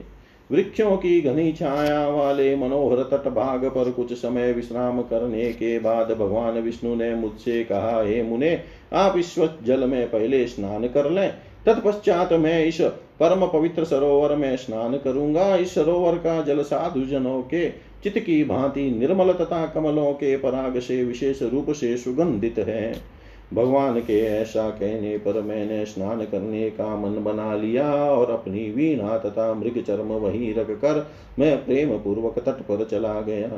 वृक्षों 0.49 0.95
की 0.97 1.21
घनी 1.21 1.51
छाया 1.51 2.07
वाले 2.09 2.55
मनोहर 2.55 3.01
तट 3.03 3.27
भाग 3.27 3.65
पर 3.65 3.91
कुछ 3.91 4.13
समय 4.13 4.51
विश्राम 4.53 5.01
करने 5.01 5.51
के 5.53 5.79
बाद 5.79 6.11
भगवान 6.11 6.59
विष्णु 6.59 6.95
ने 6.95 7.13
मुझसे 7.15 7.63
कहा, 7.63 8.01
हे 8.01 8.21
मुने, 8.23 8.59
आप 8.93 9.17
इस 9.17 9.35
जल 9.63 9.83
में 9.83 10.07
पहले 10.07 10.45
स्नान 10.47 10.87
कर 10.87 11.09
लें। 11.09 11.33
तत्पश्चात 11.65 12.33
मैं 12.33 12.65
इस 12.65 12.81
परम 13.19 13.45
पवित्र 13.47 13.83
सरोवर 13.83 14.35
में 14.35 14.55
स्नान 14.57 14.97
करूँगा। 14.97 15.55
इस 15.55 15.73
सरोवर 15.75 16.17
का 16.17 16.41
जल 16.41 16.61
साधु 16.61 17.05
जनों 17.05 17.41
के 17.41 17.69
चित 18.03 18.17
की 18.17 18.43
भांति 18.43 18.89
निर्मल 18.91 19.33
तथा 19.33 19.65
कमलों 19.65 20.11
के 20.13 20.35
पराग 20.37 20.79
से 20.79 21.03
विशेष 21.03 21.41
रूप 21.41 21.71
से 21.71 21.95
सुगंधित 21.97 22.59
है। 22.59 23.14
भगवान 23.53 23.99
के 23.99 24.19
ऐसा 24.19 24.69
कहने 24.69 25.17
पर 25.17 25.41
मैंने 25.41 25.85
स्नान 25.85 26.21
करने 26.21 26.69
का 26.69 26.95
मन 26.95 27.23
बना 27.23 27.55
लिया 27.55 27.93
और 27.93 28.31
अपनी 28.31 28.71
वीणा 28.71 29.17
तथा 29.17 29.53
मृग 29.53 29.83
चर्म 29.87 30.07
वहीं 30.07 30.53
रख 30.53 30.69
कर 30.69 31.07
मैं 31.39 31.65
प्रेम 31.65 31.89
पूर्वक 31.89 32.39
तट 32.39 32.61
पर 32.61 32.83
चला 32.91 33.21
गया। 33.21 33.49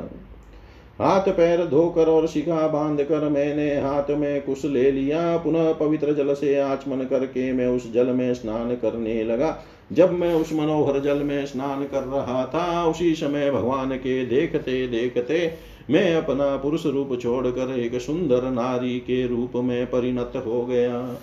हाथ 1.00 1.20
पैर 1.20 1.66
धोकर 1.66 2.06
और 2.06 2.26
शिखा 2.26 2.68
बाँध 2.68 3.02
कर 3.02 3.28
मैंने 3.28 3.80
हाथ 3.80 4.10
में 4.10 4.42
कुश 4.42 4.64
ले 4.64 4.90
लिया। 4.90 5.36
पुनः 5.36 5.72
पवित्र 5.72 6.12
जल 6.12 6.34
से 6.34 6.58
आचमन 6.58 7.04
करके 7.04 7.52
मैं 7.52 7.66
उस 7.66 7.92
जल 7.92 8.06
में 8.06 8.34
स्नान 8.34 8.74
करने 8.76 9.24
लगा। 9.24 9.58
जब 9.92 10.12
मैं 10.12 10.34
उस 10.34 10.52
मनोहर 10.52 11.00
जल 11.00 11.18
में 11.18 11.46
स्नान 11.46 11.84
कर 11.84 12.02
रहा 12.02 12.46
था, 12.46 12.86
उसी 12.86 13.14
समय 13.14 13.50
भगवान 13.50 13.96
के 13.96 14.26
देखते 14.26 14.86
देखते 14.86 15.54
मैं 15.90 16.14
अपना 16.14 16.56
पुरुष 16.56 16.86
रूप 16.86 17.18
छोड़कर 17.22 17.78
एक 17.78 18.00
सुंदर 18.00 18.50
नारी 18.50 18.98
के 18.98 19.26
रूप 19.26 19.52
में 19.56 19.86
परिणत 19.86 20.32
हो 20.46 20.64
गया। 20.66 21.18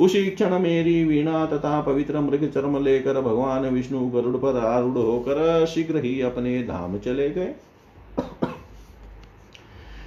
उसी 0.00 0.24
क्षण 0.26 0.58
मेरी 0.58 1.04
वीणा 1.04 1.46
तथा 1.46 1.80
पवित्र 1.80 2.20
मृग 2.20 2.50
चर्म 2.50 2.84
लेकर 2.84 3.20
भगवान 3.20 3.68
विष्णु 3.68 4.06
गरुड़ 4.10 4.36
पर 4.36 4.56
आरूढ़ 4.56 4.98
होकर 4.98 5.66
शीघ्र 5.66 6.04
ही 6.04 6.20
अपने 6.20 6.62
धाम 6.62 6.98
चले 6.98 7.30
गए। 7.30 7.54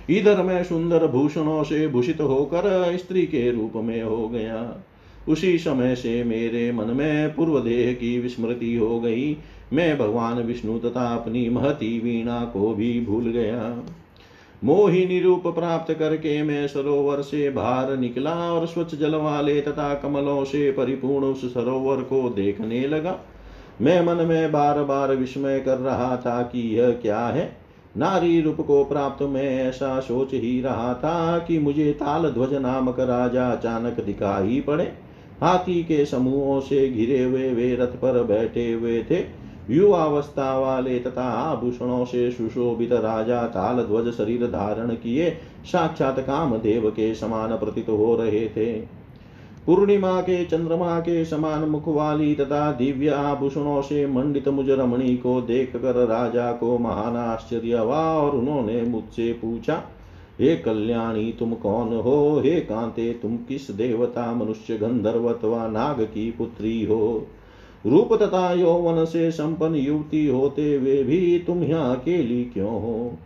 इधर 0.09 0.41
मैं 0.41 0.63
सुंदर 0.63 1.07
भूषणों 1.07 1.63
से 1.63 1.87
भूषित 1.87 2.21
होकर 2.21 2.97
स्त्री 2.97 3.25
के 3.25 3.51
रूप 3.51 3.73
में 3.75 4.03
हो 4.03 4.27
गया। 4.27 4.83
उसी 5.29 5.57
समय 5.57 5.95
से 5.95 6.23
मेरे 6.23 6.71
मन 6.71 6.87
में 6.87 7.35
पूर्व 7.35 7.59
देह 7.59 7.93
की 7.93 8.19
विस्मृति 8.19 8.75
हो 8.75 8.99
गई। 8.99 9.33
मैं 9.73 9.97
भगवान 9.97 10.37
विष्णु 10.37 10.77
तथा 10.79 11.07
अपनी 11.15 11.49
महती 11.49 11.99
वीणा 11.99 12.43
को 12.45 12.73
भी 12.73 13.05
भूल 13.05 13.23
गया। 13.23 13.83
मोहिनी 14.63 15.19
रूप 15.19 15.47
प्राप्त 15.47 15.93
करके 15.93 16.43
मैं 16.43 16.67
सरोवर 16.67 17.21
से 17.21 17.49
बाहर 17.49 17.97
निकला 17.97 18.31
और 18.31 18.65
स्वच्छ 18.67 18.95
जल 18.95 19.15
वाले 19.15 19.61
तथा 19.61 19.93
कमलों 19.93 20.43
से 20.43 20.71
परिपूर्ण 20.71 21.25
उस 21.25 21.53
सरोवर 21.53 22.01
को 22.03 22.29
देखने 22.29 22.87
लगा। 22.87 23.19
मैं 23.81 24.01
मन 24.05 24.25
में 24.25 24.51
बार 24.51 24.83
बार 24.83 25.15
विस्मय 25.15 25.59
कर 25.59 25.77
रहा 25.77 26.17
था 26.17 26.41
कि 26.41 26.77
यह 26.77 26.91
क्या 26.91 27.19
है। 27.19 27.57
नारी 27.97 28.41
रूप 28.41 28.61
को 28.61 28.83
प्राप्त 28.83 29.23
मैं 29.23 29.67
ऐसा 29.67 29.99
सोच 29.99 30.33
ही 30.33 30.61
रहा 30.61 30.93
था 30.93 31.37
कि 31.39 31.59
मुझे 31.59 31.91
ताल 31.91 32.29
ध्वज 32.29 32.53
नामक 32.53 32.99
राजा 32.99 33.49
अचानक 33.49 33.99
दिखाई 33.99 34.61
पड़े। 34.61 34.83
हाथी 35.41 35.83
के 35.83 36.05
समूहों 36.05 36.59
से 36.59 36.89
घिरे 36.89 37.23
हुए 37.23 37.49
वे 37.53 37.75
रथ 37.75 37.95
पर 37.95 38.23
बैठे 38.23 38.71
हुए 38.71 39.03
थे। 39.03 39.46
युवावस्था 39.69 40.59
वाले 40.59 40.99
तथा 40.99 41.23
आभूषणों 41.23 42.05
से 42.05 42.31
सुशोभित 42.31 42.91
राजा 42.91 43.43
ताल 43.43 43.83
ध्वज 43.83 44.13
शरीर 44.13 44.47
धारण 44.47 44.89
किए, 44.89 45.37
साक्षात 45.65 46.19
काम 46.19 46.57
देव 46.57 46.89
के 46.89 47.15
समान 47.15 47.55
प्रतीत 47.55 47.89
हो 47.89 48.15
रहे 48.15 48.47
थे। 48.47 48.97
पूर्णिमा 49.65 50.21
के 50.21 50.45
चंद्रमा 50.45 50.99
के 50.99 51.25
समान 51.25 51.59
मुख 51.59 51.87
वाली 51.87 52.35
तथा 52.35 52.71
दिव्य 52.71 53.09
आभूषणों 53.09 53.81
से 53.81 54.07
मंडित 54.07 54.47
मुझ 54.47 54.69
रमणी 54.69 55.17
को 55.17 55.41
देख 55.41 55.75
कर 55.75 56.05
राजा 56.07 56.51
को 56.51 56.77
महान 56.77 57.15
आश्चर्य 57.15 57.77
हुआ 57.77 58.13
और 58.13 58.35
उन्होंने 58.35 58.81
मुझसे 58.81 59.33
पूछा, 59.33 59.83
हे 60.39 60.55
कल्याणी, 60.55 61.35
तुम 61.39 61.53
कौन 61.53 61.87
हो? 61.87 62.41
हे 62.45 62.59
कांते, 62.59 63.13
तुम 63.13 63.37
किस 63.37 63.71
देवता, 63.71 64.33
मनुष्य, 64.33 64.77
गंधर्व 64.77 65.33
अथवा 65.33 65.67
नाग 65.67 66.01
की 66.01 66.31
पुत्री 66.31 66.85
हो? 66.85 67.27
रूप 67.85 68.13
तथा 68.13 68.53
यौवन 68.53 69.05
से 69.05 69.31
संपन्न 69.31 69.75
युवती 69.75 70.27
होते 70.27 70.75
हुए 70.75 71.03
भी 71.03 71.39
तुम 71.39 71.63
यहाँ 71.63 71.95
अकेली 71.95 72.45
क्यों 72.45 72.81
हो? 72.81 73.17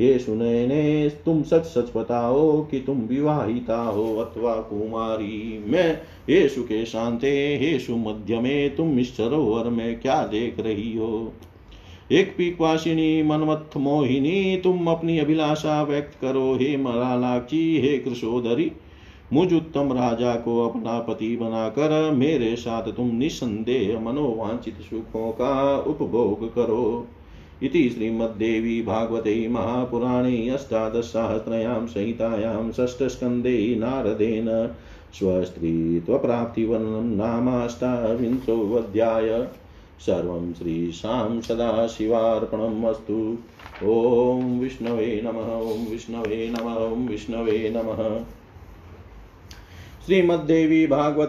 ये 0.00 0.18
सुने 0.18 0.66
ने 0.66 1.12
तुम 1.24 1.42
सच 1.42 1.62
सच 1.62 1.96
बताओ 1.96 2.64
कि 2.64 2.80
तुम 2.80 2.98
विवाहिता 2.98 3.82
हो 3.82 4.16
अथवा 4.16 4.54
कुमारी। 4.54 5.64
मैं 5.66 5.98
ये 6.30 6.48
सुखे 6.48 6.84
शांते 6.84 7.58
हे 7.62 7.78
सुमध्य 7.78 8.40
में 8.40 8.76
तुम 8.76 8.98
इस 8.98 9.16
सरोवर 9.16 9.70
में 9.70 10.00
क्या 10.00 10.26
देख 10.26 10.60
रही 10.60 10.96
हो? 10.96 11.32
एक 12.12 12.34
पीकवासिनी, 12.38 13.22
मनमथ 13.22 13.76
मोहिनी, 13.76 14.60
तुम 14.64 14.86
अपनी 14.86 15.18
अभिलाषा 15.18 15.82
व्यक्त 15.82 16.20
करो। 16.20 16.54
हे 16.54 16.76
मलालाची, 16.76 17.80
हे 17.80 17.98
कृषोदरी 17.98 18.72
मुझ 19.32 19.52
उत्तम 19.52 19.92
राजा 19.92 20.34
को 20.34 20.68
अपना 20.68 20.98
पति 20.98 21.36
बनाकर 21.36 22.10
मेरे 22.10 22.56
साथ 22.56 22.82
तुम 22.82 23.06
निसंदेह 23.06 24.00
मनोवांछित 24.00 24.74
सुखों 24.74 25.32
का 25.32 25.78
उपभोग 25.78 26.54
करो। 26.54 27.06
इति 27.62 27.90
श्रीमद्देवी 27.90 28.82
भागवते 28.82 29.48
महापुराणे 29.48 30.48
अष्टादशसहस्रयां 30.48 31.86
संहितायां 31.86 32.72
षष्ठस्कन्धे 32.72 33.76
नारदेन 33.78 34.74
स्वस्त्रीत्वप्राप्तिवर्णनं 35.12 37.16
नामाष्टाविंशोऽध्याय। 37.16 39.48
सर्वं 40.00 40.52
श्रीशां 40.52 41.40
सदाशिवार्पणम् 41.40 42.84
अस्तु। 42.84 43.38
ॐ 43.82 44.60
विष्णवे 44.60 45.20
नमः, 45.24 45.56
ॐ 45.56 45.90
विष्णवे 45.90 46.50
नमः, 46.50 46.74
ॐ 46.74 47.08
विष्णवे 47.08 47.74
नमः। 47.76 48.20
श्रीमद्देवी 50.08 50.86
भागवत 50.86 51.28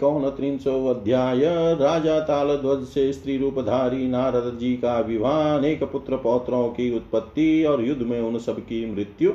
कौन 0.00 0.28
त्रिंशो 0.30 0.86
अध्याय 0.86 1.44
राजा 1.74 2.18
तालध्वज 2.20 2.84
से 2.84 3.12
स्त्री 3.12 3.36
रूपधारी 3.38 4.08
नारद 4.08 4.58
जी 4.60 4.72
का 4.76 4.98
विवाह 5.00 5.56
अनेक 5.58 5.84
पुत्र 5.84 6.16
पौत्रों 6.16 6.68
की 6.68 6.96
उत्पत्ति 6.96 7.64
और 7.64 7.84
युद्ध 7.84 8.02
में 8.02 8.20
उन 8.20 8.38
सब 8.38 8.58
की 8.60 8.84
मृत्यु। 8.94 9.32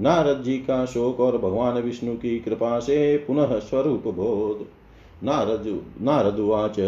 नारद 0.00 0.42
जी 0.42 0.56
का 0.58 0.84
शोक 0.84 1.20
और 1.20 1.38
भगवान 1.38 1.78
विष्णु 1.82 2.14
की 2.14 2.38
कृपा 2.38 2.78
से 2.78 3.16
पुनः 3.16 3.58
स्वरूप 3.58 4.08
बोध। 4.08 4.64
नारद 5.26 5.80
नारदुवाच 6.00 6.78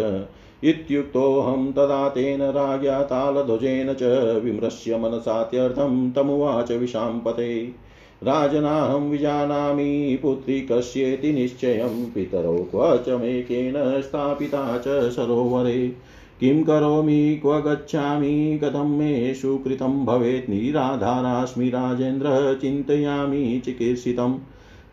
इत्युक्तोऽहं 0.64 1.70
तदा 1.72 2.08
तेन 2.08 2.42
राज्ञा 2.42 3.02
तालध्वजेन 3.02 3.94
च 3.94 4.02
विमृश्य 4.44 4.96
मनसात्यर्थं 4.96 6.10
तमुवाच 6.10 6.72
विशाम्पते। 6.72 7.89
राजनाहं 8.24 9.10
विजानामि, 9.10 10.18
पुत्री 10.22 10.60
कस्येति 10.60 11.32
निश्चयं, 11.32 12.10
पितरौ 12.10 12.56
क्व 12.56 12.96
च 12.96 13.20
मेकेन 13.20 14.00
स्थापिता 14.02 14.78
च 14.78 15.10
सरोवरे। 15.10 15.96
किं 16.40 16.64
करोमि, 16.64 17.38
क्व 17.42 17.60
गच्छामि, 17.60 18.60
कथं 18.64 18.98
मे 18.98 19.34
सुकृतं 19.34 20.06
भवेत्, 20.06 20.50
निराधारास्मि 20.50 21.68
राजेन्द्र, 21.68 22.58
चिन्तयामि 22.62 23.62
चिकीर्षितम् 23.64 24.34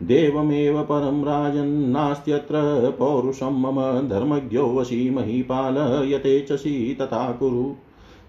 देवमेव 0.02 0.82
परं 0.82 1.24
राजन्नास्त्यत्र 1.24 2.52
पौरुषं 2.98 3.60
मम 3.60 4.08
धर्मज्ञोऽसि 4.08 5.10
महीपाल, 5.10 6.08
यतेच्छसि 6.12 6.98
तथा 7.00 7.32
कुरु। 7.32 7.74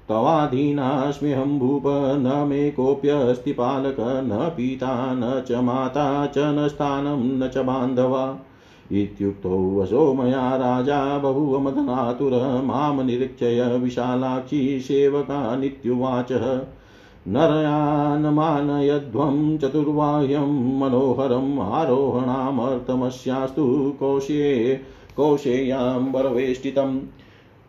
तवाधीनास्म्यहं 0.09 1.59
भूप 1.59 1.83
न 1.87 2.45
मे 2.49 2.71
कोऽप्यस्ति 2.71 3.51
पालक, 3.51 3.95
न 3.99 4.53
पिता, 4.57 5.13
न 5.13 5.43
च 5.47 5.51
माता, 5.51 6.27
च 6.27 6.33
न 6.37 6.67
स्थानं, 6.67 7.39
न 7.39 7.47
च 7.47 7.57
बान्धवा। 7.57 8.37
इत्युक्तो 8.91 9.79
वशो 9.79 10.13
मया 10.13 10.55
राजा 10.55 11.17
बभूवमदनातुर 11.17 12.61
माँ 12.65 13.03
निरीक्षय 13.03 13.79
विशालाक्षी 13.83 14.79
सेवका 14.79 15.55
नित्युवाचः। 15.55 16.61
नरयानमानयध्वं 17.27 19.57
चतुर्वाह्यं 19.57 20.79
मनोहरम् 20.79 21.59
आरोहणामर्थमस्यास्तु 21.59 23.93
कोशे, 23.99 24.79
कोशेयां 25.15 26.11
वरवेष्टितम् 26.11 26.99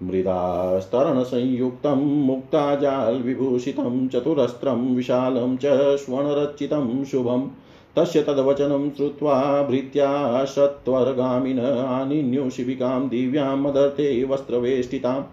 मृदास्तरणसंयुक्तं 0.03 2.27
मुक्ताजालविभूषितं 2.27 4.09
चतुरस्त्रं 4.09 4.95
विशालं 4.95 5.57
च 5.57 5.97
स्वर्णरचितं 5.97 7.05
शुभम् 7.05 7.49
तस्य 7.97 8.23
तद्वचनं 8.23 8.91
श्रुत्वा 8.91 9.63
भृत्या 9.63 10.45
सत्वरगामिन 10.45 11.61
आनिन्युशिबिकां 11.61 13.09
दिव्यां 13.09 13.57
मदर्थे 13.57 14.25
वस्त्रवेष्टिताम्। 14.25 15.25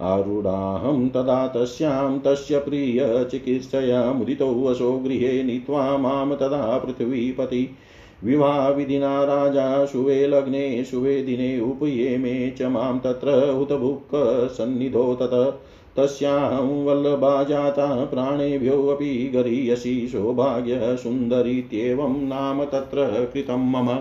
आरूढाहं 0.00 1.08
तदा 1.08 1.48
तस्यां, 1.48 2.18
तस्य 2.18 2.58
प्रियचिकित्सया 2.58 4.12
मुदितो 4.12 4.68
वशो 4.68 4.92
गृहे 4.92 5.42
नीत्वा 5.42 5.96
माँ 5.96 6.36
तदा 6.36 6.78
पृथ्वीपति। 6.78 7.70
विवाहविधिना 8.24 9.24
राजा 9.24 9.86
शुवे 9.86 10.26
लग्ने, 10.26 10.84
शुवे 10.84 11.22
दिने 11.22 11.60
उपये 11.60 12.18
मे 12.18 12.50
च 12.50 12.62
माँ 12.62 13.00
तत्र 13.04 13.52
हुतभुक् 13.52 14.52
सन्निधो 14.52 15.14
तत। 15.14 15.62
तस्यां 15.96 16.84
वल्लभा 16.84 17.44
जाता 17.44 18.04
प्राणेभ्योऽपि 18.04 19.30
गरीयसी 19.34 20.08
सौभाग्यसुन्दरीत्येवं 20.08 22.28
नाम 22.28 22.64
तत्र 22.64 23.30
कृतं 23.34 23.70
मम। 23.70 23.98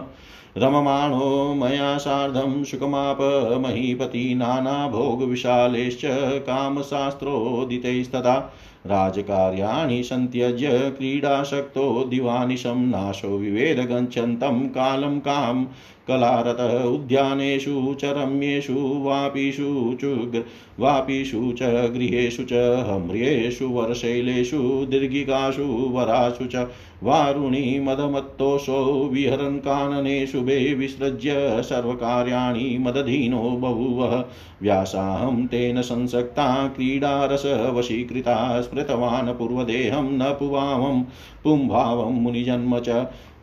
रममाणो 0.58 1.54
मया 1.54 1.98
सार्धं 1.98 2.64
सुखमाप, 2.64 3.18
महीपति 3.62 4.36
नानाभोगविशालेश्च 4.36 6.02
कामशास्त्रोदितैस्तथा 6.40 8.54
राजकार्याणि 8.88 10.04
सन्त्यज्य 10.04 10.70
क्रीडाशक्तो 10.98 12.04
दिवानिशं 12.04 12.90
नाशो 12.90 13.38
विवेद 13.38 13.80
गच्छन्तं 13.92 14.68
कालं 14.68 15.20
कां 15.20 15.64
कलारत 16.08 16.60
उद्यानेषु 16.86 17.94
च 17.94 18.14
रम्येषु 18.18 18.74
वापीषु 19.04 19.96
च 20.04 20.44
वापीषु 20.80 21.52
च 21.62 21.70
गृहेषु 21.96 22.44
च 22.44 22.54
हम्र्येषु 22.90 23.70
वरशैलेषु 23.70 24.60
दीर्घिकासु 24.90 25.66
वरासु 25.94 26.46
च 26.46 26.68
वारुणी 27.06 27.80
मदमत्तोषो 27.80 29.10
विहरन् 29.14 29.60
कानने 29.60 30.28
शुभे 30.28 30.74
विसृज्य 30.74 31.34
सर्वकार्याणि 31.64 32.78
मदधीनो 32.78 33.42
बभूवः। 33.42 34.24
व्यासाहं 34.62 35.48
तेन 35.48 35.82
संसक्ता 35.82 36.68
क्रीडारसवशीकृता 36.68 38.62
स्मृतवान् 38.62 39.30
पूर्वदेहं 39.30 40.04
न 40.04 40.24
पुवामं। 40.24 41.02
पुंभावं 41.44 42.14
मुनिजन्म 42.14 42.80
च 42.80 42.90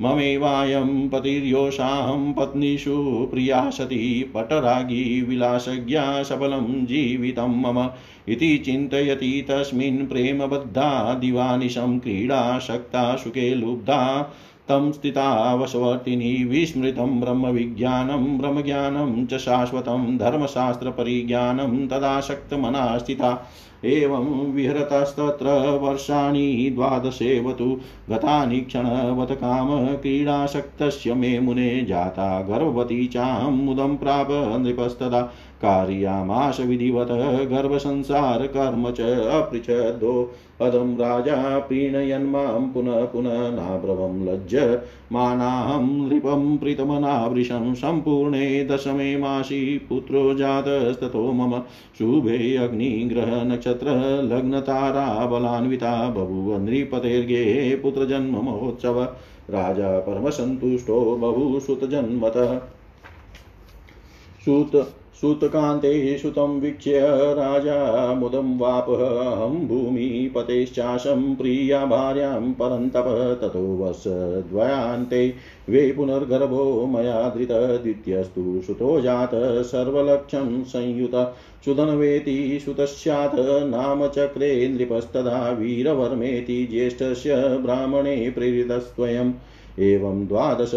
ममेवायं 0.02 1.08
पतिर्योषाहं 1.08 2.32
पत्नीषु 2.32 2.96
प्रिया 3.30 3.68
सती 3.70 4.22
पटरागी 4.34 5.22
विलासज्ञा 5.22 6.22
सबलं 6.22 6.84
जीवितं 6.86 7.60
मम 7.60 7.88
इति 8.28 8.56
चिन्तयति 8.58 9.46
तस्मिन् 9.50 10.06
प्रेमबद्धा 10.06 11.14
दिवानिशं 11.14 11.98
क्रीडाशक्ता 11.98 13.16
सुखे 13.16 13.54
लुब्धा 13.54 14.00
तं 14.72 14.92
स्थितावशवर्तिनी 14.92 16.44
विस्मृतं 16.44 17.20
ब्रह्मविज्ञानं, 17.20 18.38
ब्रह्मज्ञानं 18.38 19.26
च 19.26 19.34
शाश्वतं, 19.34 20.18
धर्मशास्त्रपरिज्ञानं 20.18 21.88
तदाशक्तमना 21.88 22.98
स्थिता 22.98 23.48
एवं 23.84 24.52
विहरतस्तत्र 24.52 25.46
वर्षाणि 25.82 26.72
द्वादशेव 26.74 27.52
तु 27.52 27.80
गतानि 28.10 28.60
क्षणवत 28.60 29.32
कामक्रीडासक्तस्य 29.32 31.14
मे 31.14 31.38
मुने 31.40 31.84
जाता 31.84 32.40
गर्भवती 32.40 33.06
चाहं 33.06 33.52
मुदं 33.52 33.96
प्राप 33.96 34.28
नृपस्तदा। 34.60 35.32
कार्यामाश 35.62 36.60
विधिवत 36.60 37.08
गर्भसंसारकर्म 37.50 38.90
च 38.90 39.00
अपृच्छदो। 39.30 40.32
पदं 40.60 40.94
राजा 40.94 41.58
प्रीणयन् 41.58 42.30
माँ 42.30 42.70
पुनः 42.74 43.04
पुनः 43.04 43.38
नाब्रवं 43.50 44.24
लज्ज। 44.24 44.54
मानाहं 45.12 46.08
नृपं 46.08 46.56
प्रीतमनावृशं 46.56 47.74
सम्पूर्णे 47.74 48.64
दशमे 48.64 49.16
मासि 49.16 49.86
पुत्रो 49.88 50.34
जातस्ततो 50.34 51.32
मम 51.32 51.58
शुभे 51.98 52.56
अग्निग्रहनक्षत्र 52.56 53.86
लग्नताराबलान्विता 54.24 56.10
बभूव 56.10 56.56
नृपतेर्गे 56.58 57.44
पुत्रजन्म 57.76 58.36
महोत्सव। 58.36 59.02
राजा 59.50 59.98
परमसन्तुष्टो 59.98 61.00
बहुसुतजन्मतः 61.16 62.58
सुत 64.44 64.76
सुतकान्ते 65.20 66.18
सुतं 66.18 66.58
वीक्ष्य 66.60 67.00
राजा 67.34 68.14
मुदं 68.14 68.56
वापहं 68.58 69.66
भूमिपतेश्चाशं 69.68 71.34
प्रिया 71.34 71.84
भार्यां 71.86 72.52
परन्तप 72.52 73.08
ततो 73.42 73.62
वर्षद्वयान्ते 73.76 75.22
वे 75.68 75.90
पुनर्गर्भो 75.92 76.64
मया 76.86 77.28
धृत 77.28 77.52
द्वितीयस्तु 77.82 78.60
सुतो 78.66 79.00
जात 79.00 79.30
सर्वलक्षं 79.64 80.62
संयुत 80.64 81.14
सुधन्वेति 81.64 82.60
सुतस्यात् 82.64 83.38
नाम 83.68 84.06
चक्रे 84.08 84.68
नृपस्तदा 84.68 85.48
वीरवर्मेति 85.50 86.66
ज्येष्ठस्य 86.70 87.36
ब्राह्मणे 87.62 88.16
प्रेरितस्त्वयम् 88.30 89.32
एवं 89.78 90.26
द्वादश 90.26 90.70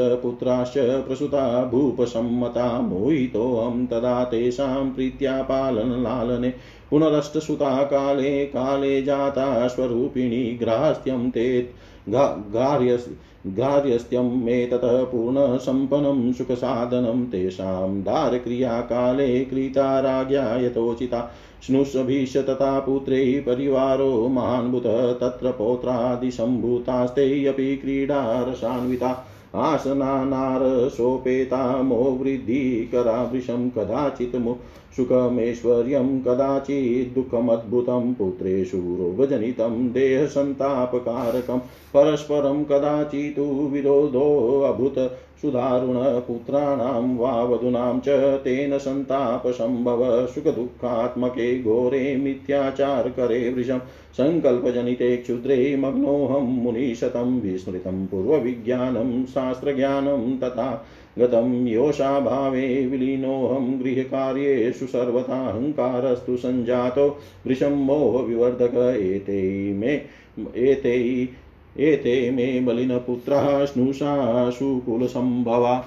प्रसुता 1.08 1.66
भूपसम्मता 1.66 2.82
मोहितोऽहं 2.82 3.86
तदा 3.86 4.24
तेषां 4.24 4.92
प्रीत्या 4.92 5.42
पालनलालने 5.42 6.54
पुनरष्टसुता 6.90 7.84
काले 7.84 8.46
काले 8.46 9.02
जाता 9.02 9.68
स्वरूपिणी 9.68 10.58
ग्राह्यं 10.62 11.30
ते 11.30 11.74
गार्हस्त्यं 12.10 14.46
मे 14.46 14.66
ततः 14.66 15.04
पूर्णसम्पन्नं 15.04 16.34
सुखसाधनं 16.34 17.26
तेषां 17.26 18.02
दारक्रियाकाले 18.02 19.46
कृता 19.46 20.00
राज्ञा 20.00 20.56
यथोचिता 20.56 21.32
स्नुषभीष 21.66 22.38
तथा 22.38 22.80
पुत्रै 22.80 23.40
परिवारो 23.40 24.28
महान्भुतः 24.28 25.14
तत्र 25.14 25.52
पौत्रादिसम्भूतास्ते 25.52 27.46
अपि 27.46 27.76
क्रीडारसान्विता 27.76 29.26
आसनानारसोपेता 29.56 31.84
वृद्धिकरा 32.22 33.24
वृषं 33.24 33.70
कदाचित् 33.70 34.58
सुखमेश्वर्यं 34.96 36.22
कदाचित् 36.22 37.16
दुःखमद्भुतं 37.16 38.14
पुत्रेषु 38.14 38.78
रोगजनितं 38.78 39.92
देहसन्तापकारकं 39.92 41.60
परस्परं 41.94 42.64
कदाचित् 42.64 43.72
विरोधोऽभूत् 43.72 45.00
सुदारुणपुत्राणां 45.42 47.18
वा 47.18 47.44
वधूनां 47.44 48.00
च 48.00 48.10
तेन 48.44 48.78
सन्तापसम्भव 48.78 50.26
सुखदुःखात्मके 50.26 51.64
घोरे 51.64 52.16
मिथ्याचारकरे 52.16 53.54
वृषं 53.54 53.80
सङ्कल्पजनिते 54.18 55.18
क्षुद्रे 55.18 55.76
मग्नोऽहं 55.76 56.64
मुनिशतं 56.64 57.40
विस्मृतं 57.40 58.06
पूर्वविज्ञानं, 58.08 59.26
शास्त्रज्ञानं 59.26 60.38
तथा 60.38 60.86
गतं 61.20 61.68
योषाभावे 61.68 62.88
विलीनोऽहं 62.88 63.80
गृहकार्येषु 63.80 64.86
सर्वताहङ्कारस्तु 64.86 66.38
सञ्जातो 66.38 67.18
वृषं 67.48 67.76
मोहविवर्धक 67.86 68.76
एते 69.00 69.74
मे 69.74 70.02
एते 70.56 71.30
एते 71.80 72.32
मे 72.32 72.60
बलिनपुत्रः 72.60 73.66
स्नुषा 73.66 74.50
सुकुलसम्भवा। 74.50 75.86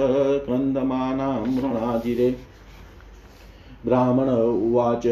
क्रन्दमानां 0.45 1.45
रणाजिरे 1.45 2.35
ब्राह्मण 3.85 4.29
उवाच 4.29 5.07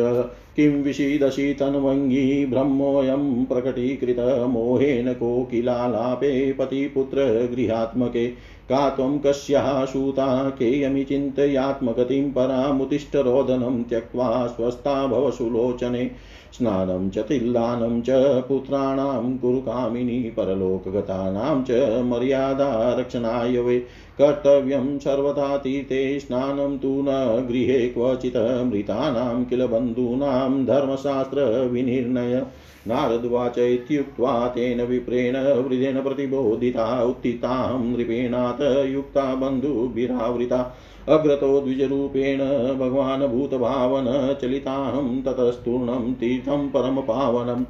किं 0.59 0.83
विषीदसि 0.83 1.53
तन्वङ्गी 1.53 2.45
ब्रह्मोऽयं 2.45 3.45
प्रकटीकृत 3.45 4.47
मोहेन 4.49 5.13
कोकिलालापे 5.13 6.51
पतिपुत्रगृहात्मके 6.51 8.27
का 8.69 8.89
त्वं 8.89 9.19
कस्याः 9.19 9.85
सूता 9.85 10.49
केयमि 10.49 11.03
चिन्तयात्मगतिं 11.03 12.31
परामुतिष्ठरोदनं 12.31 13.83
त्यक्त्वा 13.83 14.47
स्वस्था 14.47 15.07
भव 15.07 15.31
सुलोचने। 15.31 16.11
स्नानं 16.53 17.09
च 17.09 17.17
तिल्लानं 17.17 18.01
च 18.01 18.09
पुत्राणां 18.47 19.37
कुरुकामिनी 19.37 20.19
परलोकगतानां 20.19 21.63
च 21.63 21.71
मर्यादारक्षणाय 22.03 23.57
वै। 23.57 23.79
कर्तव्यं 24.21 24.99
स्नानं 26.19 26.77
तु 26.77 26.87
न 26.87 27.07
गृहे 27.49 27.87
क्वचित् 27.89 28.37
मृतानां 28.37 29.45
किल 29.45 29.65
बन्धूनां 29.67 30.48
धर्मशास्त्रविनिर्णय 30.51 32.45
नारदवाच 32.87 33.57
इत्युक्त्वा 33.57 34.47
तेन 34.47 34.81
विप्रेण 34.81 35.37
वृदेन 35.37 36.01
प्रतिबोधिता, 36.01 37.03
उत्थितां 37.03 37.83
नृपेणात 37.83 38.85
युक्ता 38.87 39.35
बन्धुभिरावृता। 39.35 40.77
अग्रतो 41.09 41.61
द्विजरूपेण 41.61 42.37
भगवान् 42.79 43.27
भूतभावन 43.27 44.35
ततस्तूर्ण 44.41 45.21
ततस्तूर्णं 45.21 46.13
तीर्थं 46.13 46.69
परमपावनम्। 46.69 47.65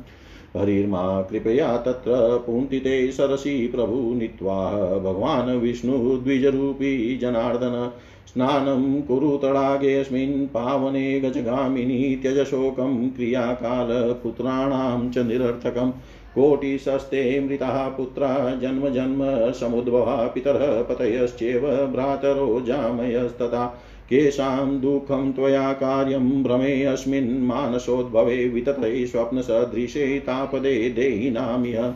हरिर्मा, 0.60 1.22
कृपया 1.22 1.78
तत्र 1.78 2.44
पुन्तिते 2.46 3.12
सरसि 3.12 3.72
प्रभु 3.76 3.96
नीत्वा। 3.96 5.00
भगवान् 5.00 5.62
विष्णुद्विजरूपी 5.62 7.18
जनार्दन, 7.18 7.92
स्नानं 8.28 9.02
कुरु 9.02 9.38
तडागेऽस्मिन् 9.38 10.48
पावने 10.48 11.20
गजगामिनी 11.20 12.16
त्यजशोकं 12.16 13.10
क्रियाकालपुत्राणां 13.10 15.10
च 15.10 15.18
निरर्थकम् 15.18 15.92
कोटिशस्ते 16.36 17.40
मृताः 17.40 17.90
पुत्रा, 17.90 18.56
जन्म 18.56 18.90
जन्म 18.90 19.52
समुद्भवा 19.52 20.32
पितरः 20.36 20.82
पतयश्चेव 20.82 21.90
भ्रातरो 21.94 22.64
जामयस्तथा। 22.68 23.82
केषां 24.10 24.80
दुःखं 24.80 25.32
त्वया 25.32 25.74
कार्यं 25.74 26.44
भ्रमेऽस्मिन् 26.44 27.44
मानसोद्भवे 27.44 28.50
वितते 28.50 29.08
स्वप्नसदृशे 29.08 30.20
तापदे 30.20 30.90
देहिनामिह 30.90 31.94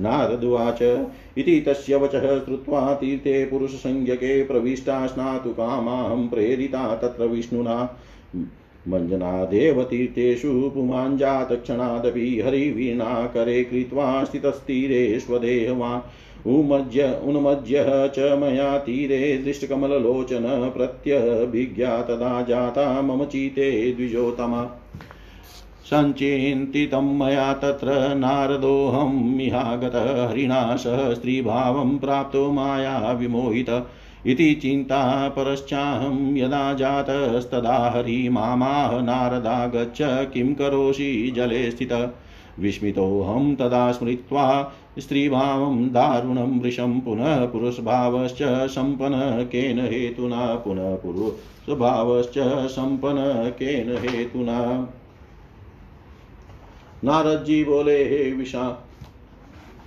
नारदुवाच 0.00 0.82
इति 1.38 1.64
तस्य 1.68 1.96
वचः 1.96 2.44
श्रुत्वा 2.44 2.94
तीर्थे 2.94 3.44
पुरुषसंज्ञके 3.44 4.44
प्रविष्टा 4.44 5.06
स्नातु 5.06 5.50
कामाहं 5.50 6.28
प्रेरिता 6.28 6.96
तत्र 6.96 7.24
विष्णुना। 7.24 7.98
मञ्जनादेव 8.88 9.82
तीर्थेषु 9.82 10.70
पुमाञ्जातक्षणादपि 10.74 12.40
हरिवीणाकरे 12.40 13.64
कृत्वा 13.64 14.24
स्थितस्तीरे 14.24 15.20
स्वदेहवान्। 15.20 16.00
उमज्य 16.46 17.20
उन्मज्य 17.24 17.84
च 17.88 18.18
मया 18.18 18.78
तीरे 18.78 19.42
दृष्टकमललोचन 19.44 20.72
प्रत्यभिज्ञा 20.76 22.02
तदा 22.02 22.42
जाता, 22.42 23.02
मम 23.02 23.24
चिते 23.24 23.92
द्विजोतमा। 23.92 24.70
सञ्चिन्तितं 25.84 27.18
मया 27.18 27.52
तत्र 27.52 28.14
नारदोऽहमिहागतः 28.14 30.28
हरिणा 30.28 30.76
सह 30.76 31.14
स्त्रीभावं 31.14 31.98
प्राप्तो 31.98 32.52
माया 32.52 33.12
विमोहित। 33.12 33.86
इति 34.26 34.54
चिन्ता 34.54 35.28
परश्चाहं 35.28 36.36
यदा 36.36 36.74
जातस्तदा 36.74 37.92
हरिमामाह 37.96 39.00
नारदा 39.00 39.66
गच्छ, 39.66 39.98
किं 40.02 40.54
करोषि 40.54 41.32
जले 41.36 41.70
स्थित। 41.70 42.14
विस्मितोऽहं 42.60 43.54
तदा 43.54 43.92
स्मृत्वा 43.92 44.72
स्त्रीभावं 44.98 45.88
दारुणं 45.88 46.60
वृशं 46.60 47.00
पुनः 47.00 47.46
पुरुषभावश्च 47.46 48.38
सम्पन्न 48.70 49.44
केन 49.44 49.80
हेतुना? 49.80 50.54
पुनः 50.54 50.94
पुरुषभावश्च 50.94 52.38
सम्पन्न 52.70 53.50
केन 53.50 53.96
हेतुना? 53.96 54.88
नारद 57.04 57.44
जी 57.44 57.64
बोले, 57.64 58.04
हे 58.04 58.32
विषा 58.32 58.82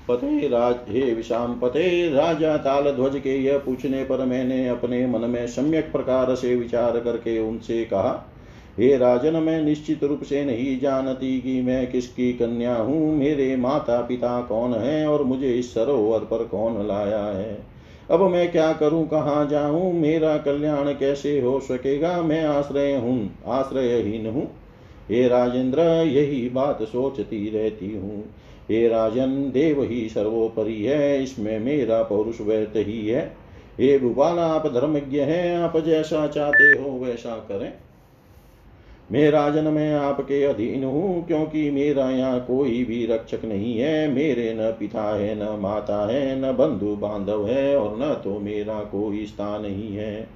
पते 0.08 0.48
राज 0.48 0.76
हे 0.90 1.14
विषाम 1.14 1.60
पते 1.60 2.10
राजा 2.10 2.58
ताल 2.58 2.92
ध्वज 2.92 3.20
के 3.20 3.44
यह 3.44 3.58
पूछने 3.58 4.04
पर 4.04 4.26
मैंने 4.26 4.68
अपने 4.68 5.08
मन 5.08 5.22
में 5.22 5.48
सम्यक 5.48 5.92
प्रकार 5.92 6.36
से 6.36 6.56
विचार 6.56 7.00
करके 7.00 7.40
उनसे 7.40 7.86
कहा 7.86 8.36
हे 8.80 8.98
राजन, 8.98 9.34
मैं 9.34 9.62
निश्चित 9.62 10.04
रूप 10.04 10.24
से 10.24 10.46
नहीं 10.46 10.80
जानती 10.80 11.42
कि 11.42 11.62
मैं 11.62 11.92
किसकी 11.92 12.34
कन्या 12.34 12.76
हूँ। 12.76 13.18
मेरे 13.18 13.56
माता 13.56 14.02
पिता 14.02 14.42
कौन 14.42 14.74
है 14.74 15.08
और 15.08 15.24
मुझे 15.24 15.54
इस 15.54 15.74
सरोवर 15.74 16.20
पर 16.20 16.44
कौन 16.44 16.88
लाया 16.88 17.24
है? 17.24 17.60
अब 18.12 18.22
मैं 18.22 18.52
क्या 18.52 18.74
करूँ, 18.74 19.08
कहाँ 19.08 19.48
जाऊँ? 19.48 19.94
मेरा 19.94 20.38
कल्याण 20.38 20.94
कैसे 20.94 21.42
हो 21.42 21.60
सकेगा? 21.60 22.22
मैं 22.22 22.46
आश्रय 22.46 22.96
हूँ, 22.96 23.44
आश्रयहीन 23.48 24.26
हूँ। 24.26 24.52
हे 25.10 25.28
राजेंद्र, 25.28 25.80
यही 26.08 26.50
बात 26.50 26.84
सोचती 26.84 27.50
रहती 27.50 27.96
हूँ। 27.96 28.26
हे 28.70 28.88
राजन, 28.88 29.52
देव 29.54 29.84
ही 29.84 30.10
सर्वोपरि 30.10 30.84
है, 30.84 31.24
इसमें 31.24 31.60
मेरा 31.60 32.04
पौरुष 32.04 32.42
व्यर्थ 32.42 32.74
ही 32.76 33.08
है। 33.08 33.36
हे 33.80 34.00
भूपाल, 34.00 34.40
आप 34.40 34.68
धर्मज्ञ 34.68 35.20
हैं, 35.20 35.58
आप 35.58 35.78
जैसा 35.78 36.28
चाहते 36.28 36.64
हो 36.64 37.06
वैसा 37.06 37.36
करें। 37.36 37.74
मैं 39.10 39.30
राजन 39.32 39.68
मैं 39.68 39.94
आपके 39.96 40.44
अधीन 40.44 40.84
हूँ, 40.84 41.26
क्योंकि 41.28 41.70
मेरा 41.72 42.10
यहाँ 42.10 42.40
कोई 42.40 42.84
भी 42.84 43.06
रक्षक 43.06 43.46
नहीं 43.46 43.78
है। 43.78 44.08
मेरे 44.08 44.54
न 44.54 44.70
पिता 44.80 45.04
है, 45.16 45.34
न 45.36 45.58
माता 45.62 46.06
है, 46.08 46.40
न 46.42 46.56
बंधु 46.58 46.96
बांधव 46.98 47.48
है, 47.48 47.76
और 47.78 47.98
न 47.98 48.14
तो 48.24 48.40
मेरा 48.40 48.80
कोई 48.92 49.26
स्थान 49.26 49.62
नहीं 49.62 49.96
है। 49.96 50.28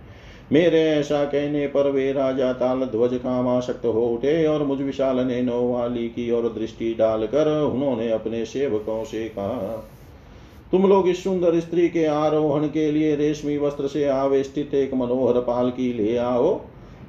मेरे 0.52 0.82
ऐसा 0.84 1.24
कहने 1.26 1.66
पर 1.68 1.90
वे 1.92 2.12
राजा 2.14 2.52
ताल 2.54 2.84
ध्वज 2.86 3.14
कामाशक्त 3.16 3.86
हो 3.86 4.06
उठे, 4.08 4.46
और 4.48 4.64
मुझ 4.64 4.80
विशाल 4.82 5.20
ने 5.20 5.42
नौवाली 5.42 6.08
की 6.10 6.30
ओर 6.32 6.50
दृष्टि 6.50 6.94
डालकर 6.94 7.52
उन्होंने 7.64 8.10
अपने 8.12 8.44
सेवकों 8.46 9.04
से 9.04 9.28
कहा, 9.30 9.90
तुम 10.72 10.88
लोग 10.88 11.08
इस 11.10 11.24
सुंदर 11.24 11.60
स्त्री 11.60 11.88
के 11.90 12.06
आरोहण 12.06 12.68
के 12.68 12.92
लिए 12.92 13.16
रेशमी 13.16 13.58
वस्त्र 13.58 13.88
से 13.88 14.08
आवेष्टित 14.10 14.74
एक 14.74 14.94
मनोहर 14.94 15.40
पालकी 15.42 15.92
ले 15.94 16.16
आओ। 16.18 16.60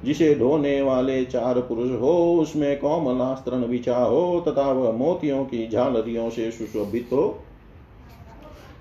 जिसे 0.03 0.35
ढोने 0.35 0.81
वाले 0.81 1.25
चार 1.25 1.59
पुरुष 1.59 2.01
हो, 2.01 2.39
उसमें 2.39 2.79
कौमलास्त्र 2.79 3.55
बिछा 3.55 3.97
हो, 3.97 4.43
तथा 4.47 4.71
वह 4.71 4.91
मोतियों 4.91 5.45
की 5.45 5.69
झालरियों 5.69 6.29
से 6.29 6.51
सुशोभित 6.51 7.09
हो। 7.13 7.39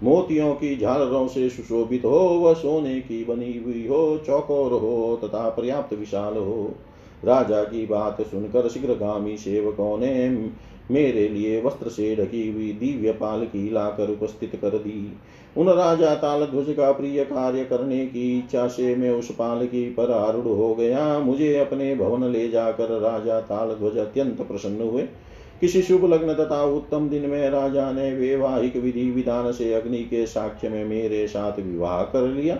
मोतियों 0.02 0.54
की 0.54 0.76
झालरों 0.76 1.28
से 1.28 1.50
सुशोभित 1.50 2.04
हो, 2.04 2.18
वह 2.18 2.54
सोने 2.54 3.00
की 3.00 3.24
बनी 3.24 3.58
हुई 3.58 3.86
हो, 3.86 4.18
चौकोर 4.26 4.72
हो, 4.72 5.20
तथा 5.24 5.48
पर्याप्त 5.48 5.94
विशाल 5.94 6.36
हो। 6.36 6.74
राजा 7.24 7.64
की 7.64 7.86
बात 7.86 8.22
सुनकर 8.22 8.68
शीघ्रगामी 8.68 9.36
सेवकों 9.36 9.98
ने 9.98 10.28
मेरे 10.90 11.28
लिए 11.28 11.62
वस्त्र 11.62 11.88
से 11.88 12.16
ढकी 12.16 12.52
हुई 12.52 12.72
दिव्य 12.72 13.12
पाल 13.12 13.44
की 13.44 13.70
लाकर 13.70 14.10
उपस्थित 14.10 14.56
कर 14.56 14.70
दी। 14.70 15.16
उन 15.56 15.68
राजा 15.68 16.14
ताल 16.14 16.44
ध्वज 16.44 16.74
का 16.76 16.90
प्रिय 16.92 17.24
कार्य 17.24 17.64
करने 17.64 18.06
की 18.06 18.38
इच्छा 18.38 18.66
से 18.68 18.94
मैं 18.96 19.10
उस 19.10 19.30
पाल 19.30 19.66
की 19.66 19.84
पर 19.90 20.10
आरूढ़ 20.10 20.46
हो 20.46 20.74
गया। 20.74 21.18
मुझे 21.18 21.58
अपने 21.58 21.94
भवन 21.96 22.24
ले 22.24 22.48
जाकर 22.48 22.98
राजा 23.00 23.40
ताल 23.40 23.74
ध्वज 23.74 23.98
अत्यंत 23.98 24.40
प्रसन्न 24.40 24.82
हुए। 24.82 25.02
किसी 25.60 25.82
शुभ 25.82 26.04
लग्न 26.04 26.34
तथा 26.34 26.62
उत्तम 26.64 27.08
दिन 27.08 27.28
में 27.30 27.50
राजा 27.50 27.92
ने 27.92 28.10
वैवाहिक 28.14 28.76
विधि 28.76 29.10
विधान 29.10 29.52
से 29.52 29.72
अग्नि 29.74 29.98
के 29.98 30.26
साक्ष्य 30.26 30.68
में 30.68 30.84
मेरे 30.84 31.26
साथ 31.28 31.60
विवाह 31.60 32.02
कर 32.02 32.28
लिया। 32.28 32.58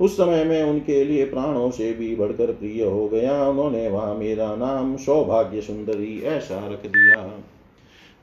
उस 0.00 0.16
समय 0.16 0.44
में 0.44 0.62
उनके 0.62 1.04
लिए 1.04 1.24
प्राणों 1.24 1.70
से 1.70 1.92
भी 1.92 2.16
बढ़कर 2.16 2.52
प्रिय 2.52 2.84
हो 2.84 3.08
गया। 3.08 3.48
उन्होंने 3.48 3.88
वहाँ 3.88 4.14
मेरा 4.14 4.54
नाम 4.56 4.96
सौभाग्य 4.96 5.60
सुंदरी 5.60 6.20
ऐसा 6.24 6.66
रख 6.66 6.86
दिया। 6.86 7.22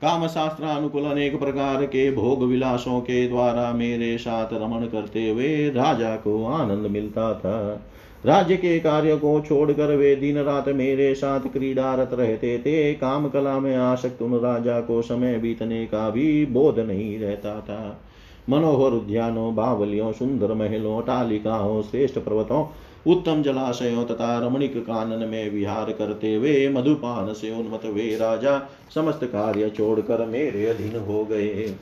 काम 0.02 0.26
शास्त्र 0.26 0.64
अनुकूल 0.64 1.04
अनेक 1.04 1.38
प्रकार 1.40 1.84
के 1.84 2.10
भोग 2.10 2.42
विलासों 2.42 3.00
के 3.00 3.28
द्वारा 3.28 3.72
मेरे 3.72 4.18
साथ 4.18 4.48
रमण 4.52 4.86
करते 4.86 5.28
हुए 5.30 5.70
राजा 5.70 6.16
को 6.16 6.44
आनंद 6.46 6.86
मिलता 6.86 7.34
था। 7.34 7.86
राज्य 8.26 8.56
के 8.56 8.78
कार्य 8.80 9.16
को 9.16 9.40
छोड़कर 9.40 9.96
वे 9.96 10.16
दिन 10.16 10.38
रात 10.38 10.68
मेरे 10.68 11.14
साथ 11.14 11.40
क्रीडारत 11.40 12.10
रहते 12.12 12.58
थे। 12.58 12.94
काम 12.94 13.28
कला 13.28 13.58
में 13.58 13.76
आसक्त 13.76 14.22
उन 14.22 14.38
राजा 14.38 14.80
को 14.80 15.02
समय 15.02 15.38
बीतने 15.38 15.86
का 15.86 16.10
भी 16.10 16.46
बोध 16.46 16.78
नहीं 16.78 17.18
रहता 17.18 17.60
था। 17.60 18.00
मनोहर 18.50 18.92
उद्यानों, 18.92 19.54
बावलियों, 19.54 20.12
सुंदर 20.12 20.54
महलों, 20.54 21.02
टालिकाओं, 21.02 21.82
श्रेष्ठ 21.82 22.18
पर्वतों 22.18 22.64
उत्तम 23.06 23.42
जलाशयों 23.42 24.04
तथा 24.04 24.38
रमणिक 24.38 24.76
कानन 24.76 25.28
में 25.28 25.50
विहार 25.50 25.92
करते 25.92 26.34
हुए 26.34 26.68
मधुपान 26.68 27.32
से 27.32 27.50
उन्मत 27.50 27.84
वे 27.84 28.16
राजा, 28.16 28.58
समस्त 28.94 29.24
कार्य 29.24 29.70
छोड़कर 29.70 30.24
मेरे 30.26 30.66
अधीन 30.66 30.96
हो 30.96 31.24
गए। 31.24 31.74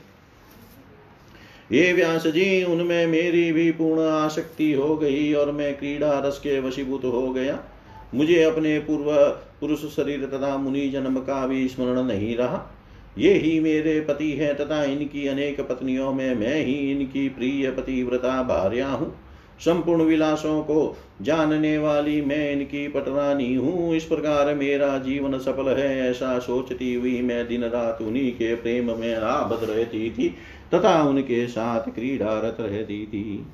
ये 1.71 1.91
व्यास 1.93 2.27
जी, 2.27 2.63
उनमें 2.63 3.07
मेरी 3.07 3.51
भी 3.51 3.71
पूर्ण 3.71 4.01
आसक्ति 4.01 4.71
हो 4.73 4.95
गई 4.97 5.33
और 5.33 5.51
मैं 5.51 5.77
क्रीड़ा 5.77 6.19
रस 6.19 6.39
के 6.39 6.59
वशीभूत 6.59 7.05
हो 7.05 7.29
गया। 7.31 7.59
मुझे 8.15 8.43
अपने 8.43 8.77
पूर्व 8.79 9.13
पुरुष 9.59 9.85
शरीर 9.95 10.25
तथा 10.25 10.57
मुनि 10.57 10.87
जन्म 10.89 11.19
का 11.19 11.45
भी 11.47 11.67
स्मरण 11.67 12.03
नहीं 12.03 12.35
रहा। 12.37 12.65
ये 13.17 13.33
ही 13.33 13.59
मेरे 13.59 13.99
पति 14.01 14.31
है 14.31 14.53
तथा 14.53 14.83
इनकी 14.83 15.27
अनेक 15.27 15.61
पत्नियों 15.61 16.13
में 16.13 16.35
मैं 16.35 16.65
ही 16.65 16.73
इनकी 16.91 17.29
प्रिय 17.29 17.69
पतिव्रता 17.71 18.41
भार्या 18.43 18.87
हूँ। 18.87 19.15
संपूर्ण 19.59 20.03
विलासों 20.03 20.61
को 20.61 20.95
जानने 21.21 21.77
वाली 21.77 22.21
मैं 22.21 22.51
इनकी 22.51 22.87
पटरानी 22.87 23.53
हूँ। 23.55 23.95
इस 23.95 24.03
प्रकार 24.03 24.53
मेरा 24.55 24.97
जीवन 24.97 25.37
सफल 25.37 25.69
है, 25.69 26.09
ऐसा 26.09 26.37
सोचती 26.39 26.93
हुई 26.93 27.21
मैं 27.21 27.47
दिन 27.47 27.63
रात 27.63 28.01
उन्हीं 28.01 28.31
के 28.31 28.53
प्रेम 28.55 28.91
में 28.99 29.15
आबद 29.15 29.69
रहती 29.69 30.09
थी, 30.09 30.29
तथा 30.73 31.01
उनके 31.03 31.47
साथ 31.47 31.89
क्रीडारत 31.89 32.57
रहती 32.59 33.05
थी। 33.05 33.45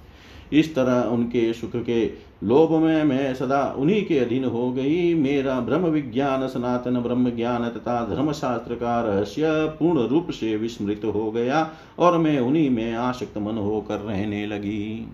इस 0.53 0.73
तरह 0.75 1.01
उनके 1.03 1.51
सुख 1.53 1.75
के 1.75 2.05
लोभ 2.43 2.71
में 2.71 3.03
मैं 3.03 3.33
सदा 3.33 3.63
उन्हीं 3.77 4.03
के 4.05 4.17
अधीन 4.19 4.43
हो 4.45 4.71
गई। 4.71 5.13
मेरा 5.13 5.59
ब्रह्म 5.59 5.85
विज्ञान, 5.85 6.47
सनातन 6.47 6.99
ब्रह्म 6.99 7.29
ज्ञान 7.29 7.67
तथा 7.69 8.05
धर्म 8.05 8.31
शास्त्र 8.31 8.75
का 8.75 8.99
रहस्य 9.01 9.43
पूर्ण 9.79 10.07
रूप 10.07 10.31
से 10.31 10.55
विस्मृत 10.57 11.01
हो 11.05 11.31
गया, 11.31 11.69
और 11.99 12.17
मैं 12.17 12.39
उन्हीं 12.39 12.69
में 12.69 12.93
आसक्त 12.93 13.37
मन 13.37 13.57
होकर 13.57 13.99
रहने 13.99 14.45
लगी। 14.45 15.07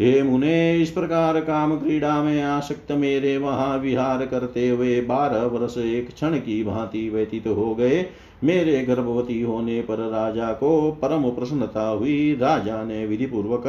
हे 0.00 0.22
मुने, 0.22 0.82
इस 0.82 0.90
प्रकार 0.90 1.40
काम 1.40 1.78
क्रीड़ा 1.78 2.22
में 2.22 2.42
आसक्त 2.42 2.92
मेरे 2.92 3.38
वहाँ 3.38 3.78
विहार 3.78 4.26
करते 4.26 4.68
हुए 4.68 5.00
बारह 5.00 5.42
वर्ष 5.42 5.78
एक 5.78 6.14
क्षण 6.14 6.36
की 6.36 6.64
भांति 6.64 7.10
व्यतीत 7.10 7.44
तो 7.44 7.54
हो 7.54 7.74
गए। 7.74 8.06
मेरे 8.44 8.84
गर्भवती 8.84 9.40
होने 9.42 9.80
पर 9.80 9.98
राजा 9.98 10.52
को 10.52 10.92
परम 10.92 11.30
प्रसन्नता 11.30 11.88
हुई। 11.88 12.36
राजा 12.40 12.84
ने 12.84 13.06
विधि 13.06 13.26
पूर्वक 13.26 13.66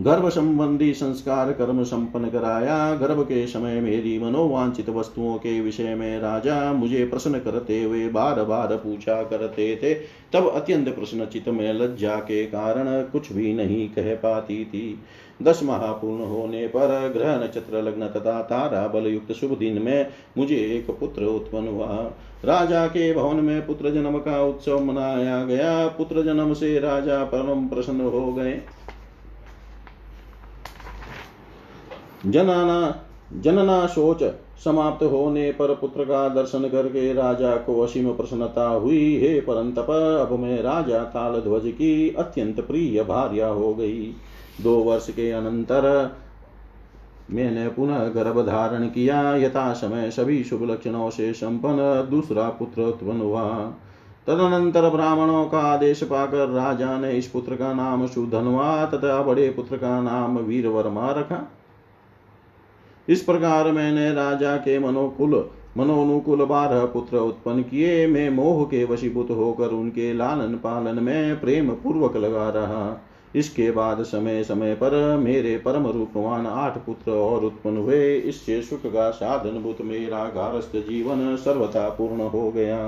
गर्भ 0.00 0.28
संबंधी 0.28 0.92
संस्कार 0.94 1.52
कर्म 1.52 1.82
संपन्न 1.84 2.28
कराया। 2.28 2.94
गर्भ 2.96 3.22
के 3.22 3.46
समय 3.46 3.80
मेरी 3.80 4.18
मनोवांचित 4.18 4.88
वस्तुओं 4.88 5.36
के 5.36 5.60
विषय 5.60 5.94
में 5.94 6.18
राजा 6.18 6.72
मुझे 6.72 7.04
प्रश्न 7.04 7.38
करते 7.38 7.82
हुए 7.82 8.08
बार 8.08 8.42
बार 8.44 8.76
पूछा 8.76 9.22
करते 9.22 9.74
थे। 9.76 9.94
तब 10.32 10.48
अत्यंत 10.48 10.88
प्रश्नचित 10.88 11.48
में 11.48 11.72
लज्जा 11.72 12.16
के 12.16 12.44
कारण 12.46 13.02
कुछ 13.02 13.32
भी 13.32 13.54
नहीं 13.54 13.88
कह 13.88 14.14
पाती 14.14 14.64
थी। 14.64 14.98
दस 15.42 15.60
माह 15.62 15.86
पूर्ण 15.92 16.24
होने 16.24 16.66
पर 16.66 17.12
ग्रह 17.16 17.36
नक्षत्र 17.36 17.82
लग्न 17.82 18.08
तथा 18.08 18.40
तारा 18.42 18.86
बल 18.88 19.06
युक्त 19.06 19.32
शुभ 19.32 19.58
दिन 19.58 19.82
में 19.82 20.06
मुझे 20.38 20.56
एक 20.56 20.90
पुत्र 20.90 21.24
उत्पन्न 21.24 21.68
हुआ। 21.68 21.96
राजा 22.44 22.86
के 22.86 23.12
भवन 23.14 23.36
में 23.36 23.66
पुत्र 23.66 23.90
जन्म 23.90 24.18
का 24.18 24.42
उत्सव 24.42 24.84
मनाया 24.84 25.44
गया। 25.44 25.86
पुत्र 25.88 26.22
जन्म 26.22 26.52
से 26.54 26.78
राजा 26.78 27.24
परम 27.24 27.66
प्रसन्न 27.68 28.00
हो 28.00 28.32
गए। 28.32 28.60
जनाना, 32.26 33.02
जनना 33.40 33.86
सोच 33.86 34.22
समाप्त 34.64 35.04
होने 35.04 35.52
पर 35.52 35.74
पुत्र 35.74 36.04
का 36.04 36.28
दर्शन 36.28 36.68
करके 36.68 37.12
राजा 37.12 37.56
को 37.56 37.80
असीम 37.80 38.12
प्रसन्नता 38.12 38.68
हुई। 38.68 39.18
हे 39.20 39.40
परंतप, 39.40 39.90
अब 40.30 40.38
मैं 40.38 40.62
राजा 40.62 40.98
ताल 40.98 41.40
ध्वज 41.40 41.62
की 41.66 42.14
अत्यंत 42.18 42.60
प्रिय 42.60 43.02
भार्या 43.02 43.48
हो 43.48 43.74
गई। 43.74 44.14
दो 44.62 44.76
वर्ष 44.76 45.10
के 45.10 45.30
अनंतर 45.30 46.16
मैंने 47.30 47.68
पुनः 47.68 48.08
गर्भ 48.08 48.46
धारण 48.46 48.86
किया। 48.86 49.36
यथा 49.36 49.72
समय 49.72 50.10
सभी 50.10 50.44
शुभ 50.44 50.70
लक्षणों 50.70 51.10
से 51.10 51.32
संपन्न 51.32 52.08
दूसरा 52.10 52.48
पुत्र 52.48 52.82
उत्पन्न 52.82 53.20
हुआ। 53.20 53.72
तदनंतर 54.26 54.90
ब्राह्मणों 54.90 55.44
का 55.44 55.58
आदेश 55.58 56.02
पाकर 56.02 56.48
राजा 56.48 56.98
ने 56.98 57.12
इस 57.12 57.26
पुत्र 57.26 57.56
का 57.56 57.72
नाम 57.72 58.06
सुधनवा 58.06 58.84
तथा 58.86 59.22
बड़े 59.22 59.50
पुत्र 59.50 59.76
का 59.76 60.00
नाम 60.00 60.38
वीरवर्मा 60.38 61.10
रखा। 61.10 61.52
इस 63.08 63.22
प्रकार 63.22 63.70
मैंने 63.72 64.12
राजा 64.12 64.56
के 64.56 64.78
मनोकुल, 64.78 65.34
मनोनुकुल 65.76 66.44
बारह 66.44 66.84
पुत्र 66.84 67.16
उत्पन्न 67.16 67.62
किए। 67.62 68.06
मैं 68.06 68.30
मोह 68.30 68.64
के 68.64 68.84
वशीभूत 68.84 69.30
होकर 69.30 69.68
उनके 69.68 70.12
लालन 70.12 70.54
पालन 70.54 71.02
में 71.02 71.40
प्रेम 71.40 71.70
पूर्वक 71.70 72.16
लगा 72.16 72.48
रहा। 72.50 73.02
इसके 73.36 73.70
बाद 73.70 74.02
समय 74.02 74.44
समय 74.44 74.74
पर 74.74 75.16
मेरे 75.16 75.56
परम 75.58 75.86
रूपवान 75.86 76.46
आठ 76.46 76.78
पुत्र 76.78 77.12
और 77.12 77.44
उत्पन्न 77.44 77.76
हुए। 77.76 78.16
इससे 78.16 78.62
सुख 78.62 78.86
का 78.86 79.10
साधन 79.10 79.58
भूत 79.62 79.82
मेरा 79.82 80.24
गारस्थ 80.24 80.76
जीवन 80.76 81.36
सर्वथा 81.36 81.88
पूर्ण 81.88 82.20
हो 82.20 82.50
गया। 82.50 82.86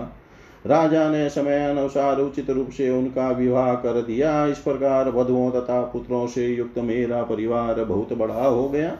राजा 0.67 1.11
ने 1.11 1.29
समय 1.29 1.65
अनुसार 1.71 2.21
उचित 2.21 2.51
रूप 2.51 2.71
से 2.71 2.91
उनका 2.91 3.31
विवाह 3.31 3.75
कर 3.75 4.03
दिया। 4.03 4.47
इस 4.47 4.59
प्रकार 4.59 5.09
वधुओं 5.09 5.51
तथा 5.51 5.83
पुत्रों 5.83 6.27
से 6.27 6.47
युक्त 6.47 6.79
मेरा 6.79 7.23
परिवार 7.23 7.85
बहुत 7.85 8.13
बड़ा 8.13 8.47
हो 8.47 8.69
गया। 8.69 8.97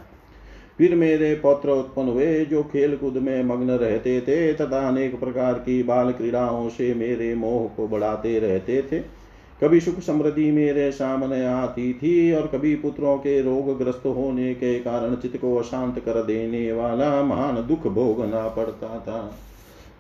फिर 0.79 0.95
मेरे 0.95 1.35
पौत्र 1.35 1.71
उत्पन्न 1.71 2.09
हुए, 2.09 2.45
जो 2.45 2.63
खेल 2.63 2.97
कूद 2.97 3.17
में 3.17 3.43
मग्न 3.45 3.71
रहते 3.71 4.21
थे, 4.21 4.53
तथा 4.53 4.89
अनेक 4.89 5.21
प्रकार 5.21 5.55
की 5.55 5.83
बाल 5.83 6.13
क्रीड़ाओं 6.13 6.69
से 6.69 6.95
मेरे 6.95 7.35
मोह 7.35 7.77
को 7.77 7.89
बढ़ाते 7.89 8.39
रहते 8.39 8.83
थे। 8.83 8.99
कभी 9.63 9.81
सुख 9.81 10.01
समृद्धि 10.01 10.51
मेरे 10.51 10.93
सामने 10.93 11.45
आती 11.47 11.93
थी, 11.93 12.33
और 12.33 12.47
कभी 12.47 12.75
पुत्रों 12.75 13.17
के 13.17 13.41
रोग 13.43 13.79
ग्रस्त 13.79 14.03
होने 14.07 14.55
के 14.55 14.79
कारण 14.79 15.15
चित्त 15.15 15.37
को 15.37 15.57
अशांत 15.57 15.99
कर 15.99 16.23
देने 16.23 16.73
वाला 16.73 17.23
महान 17.23 17.57
दुख 17.69 17.87
भोगना 17.87 18.49
पड़ता 18.49 18.99
था। 18.99 19.37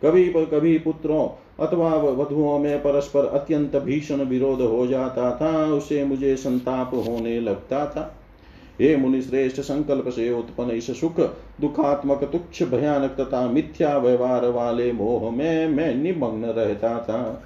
कभी 0.05 0.24
कभी 0.29 0.79
पुत्रों 0.79 1.29
अथवा 1.66 1.95
वधुओं 1.95 2.59
में 2.59 2.79
परस्पर 2.79 3.24
अत्यंत 3.24 3.76
भीषण 3.76 4.16
विरोध 4.16 4.61
हो 4.61 4.87
जाता 4.87 5.39
था 5.41 5.64
उसे 5.64 6.05
मुझे 6.05 6.37
संताप 6.37 6.91
होने 6.95 7.41
लगता 7.41 7.87
था। 7.87 8.18
हे 8.81 8.97
मुनि 8.97 9.22
श्रेष्ठ 9.22 9.61
संकल्प 9.61 10.09
से 10.09 10.31
उत्पन्न 10.31 10.70
इस 10.70 11.01
सुख, 11.01 11.20
दुखात्मक, 11.61 12.24
तुच्छ, 12.24 12.62
भयानक 12.62 13.11
तथा 13.11 13.47
मिथ्या 13.47 13.99
व्यवहार 13.99 14.47
वाले 14.47 14.93
मोह 14.93 15.31
में 15.31 15.68
मैं 15.68 15.95
निमग्न 15.95 16.45
रहता 16.45 16.99
था। 16.99 17.43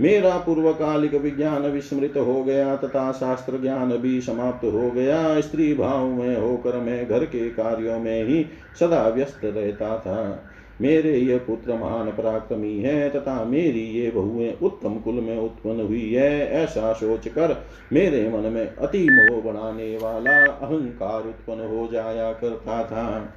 मेरा 0.00 0.38
पूर्वकालिक 0.38 1.14
विज्ञान 1.14 1.62
विस्मृत 1.62 2.14
हो 2.16 2.44
गया 2.44 2.76
तथा 2.76 3.12
शास्त्र 3.12 3.60
ज्ञान 3.60 3.96
भी 3.96 4.20
समाप्त 4.20 4.64
हो 4.64 4.90
गया। 4.90 5.40
स्त्री 5.40 5.74
भाव 5.74 6.06
में 6.06 6.36
होकर 6.36 6.76
मैं 6.76 7.08
घर 7.08 7.24
के 7.24 7.50
कार्यों 7.50 7.98
में 7.98 8.24
ही 8.24 8.46
सदा 8.80 9.08
व्यस्त 9.08 9.40
रहता 9.44 9.98
था। 9.98 10.48
मेरे 10.80 11.16
ये 11.18 11.36
पुत्र 11.38 11.74
महान 11.74 12.10
पराक्रमी 12.10 12.78
है, 12.78 13.10
तथा 13.10 13.44
मेरी 13.44 13.80
ये 13.80 14.10
बहुएँ 14.10 14.52
उत्तम 14.62 14.94
कुल 14.94 15.14
में 15.14 15.38
उत्पन्न 15.38 15.80
हुई 15.80 16.12
है। 16.14 16.48
ऐसा 16.48 16.92
सोच 16.92 17.28
कर 17.28 17.64
मेरे 17.92 18.28
मन 18.28 18.52
में 18.52 18.76
अति 18.76 19.06
मोह 19.10 19.40
बढ़ाने 19.42 19.96
वाला 19.96 20.36
अहंकार 20.46 21.20
उत्पन्न 21.20 21.76
हो 21.76 21.88
जाया 21.92 22.32
करता 22.32 22.82
था। 22.84 23.34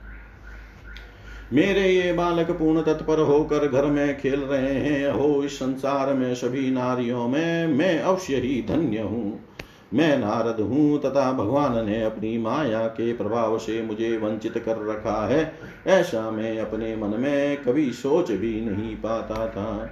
मेरे 1.53 1.89
ये 1.89 2.13
बालक 2.13 2.51
पूर्ण 2.51 2.81
तत्पर 2.81 3.19
होकर 3.19 3.67
घर 3.67 3.85
में 3.85 4.17
खेल 4.17 4.39
रहे 4.39 4.73
हैं। 4.73 5.11
हो 5.11 5.43
इस 5.43 5.59
संसार 5.59 6.13
में 6.13 6.35
सभी 6.35 6.71
नारियों 6.71 7.27
में 7.27 7.67
मैं 7.67 7.99
अवश्य 7.99 8.35
ही 8.35 8.65
धन्य 8.69 8.99
हूँ। 8.99 9.39
मैं 9.93 10.17
नारद 10.17 10.59
हूँ, 10.61 10.99
तथा 10.99 11.31
भगवान 11.31 11.85
ने 11.85 12.03
अपनी 12.03 12.37
माया 12.37 12.87
के 12.87 13.13
प्रभाव 13.13 13.57
से 13.57 13.81
मुझे 13.81 14.17
वंचित 14.17 14.57
कर 14.57 14.85
रखा 14.85 15.27
है। 15.27 15.53
ऐसा 15.87 16.31
मैं 16.31 16.59
अपने 16.59 16.95
मन 16.95 17.19
में 17.19 17.63
कभी 17.63 17.91
सोच 17.91 18.31
भी 18.31 18.61
नहीं 18.61 18.95
पाता 18.95 19.47
था। 19.47 19.89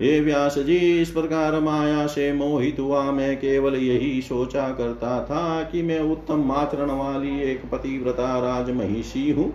हे 0.00 0.20
व्यास 0.20 0.58
जी, 0.58 0.76
इस 1.02 1.10
प्रकार 1.10 1.60
माया 1.60 2.06
से 2.06 2.32
मोहित 2.32 2.80
हुआ 2.80 3.02
मैं 3.12 3.36
केवल 3.36 3.74
यही 3.74 4.22
सोचा 4.22 4.68
करता 4.68 5.24
था 5.24 5.62
कि 5.62 5.82
मैं 5.82 6.00
उत्तम 6.00 6.50
आचरण 6.52 6.90
वाली 6.90 7.40
एक 7.42 7.70
पतिव्रता 7.70 8.38
राज 8.38 8.70
महिषी 8.70 9.30
हूँ। 9.30 9.52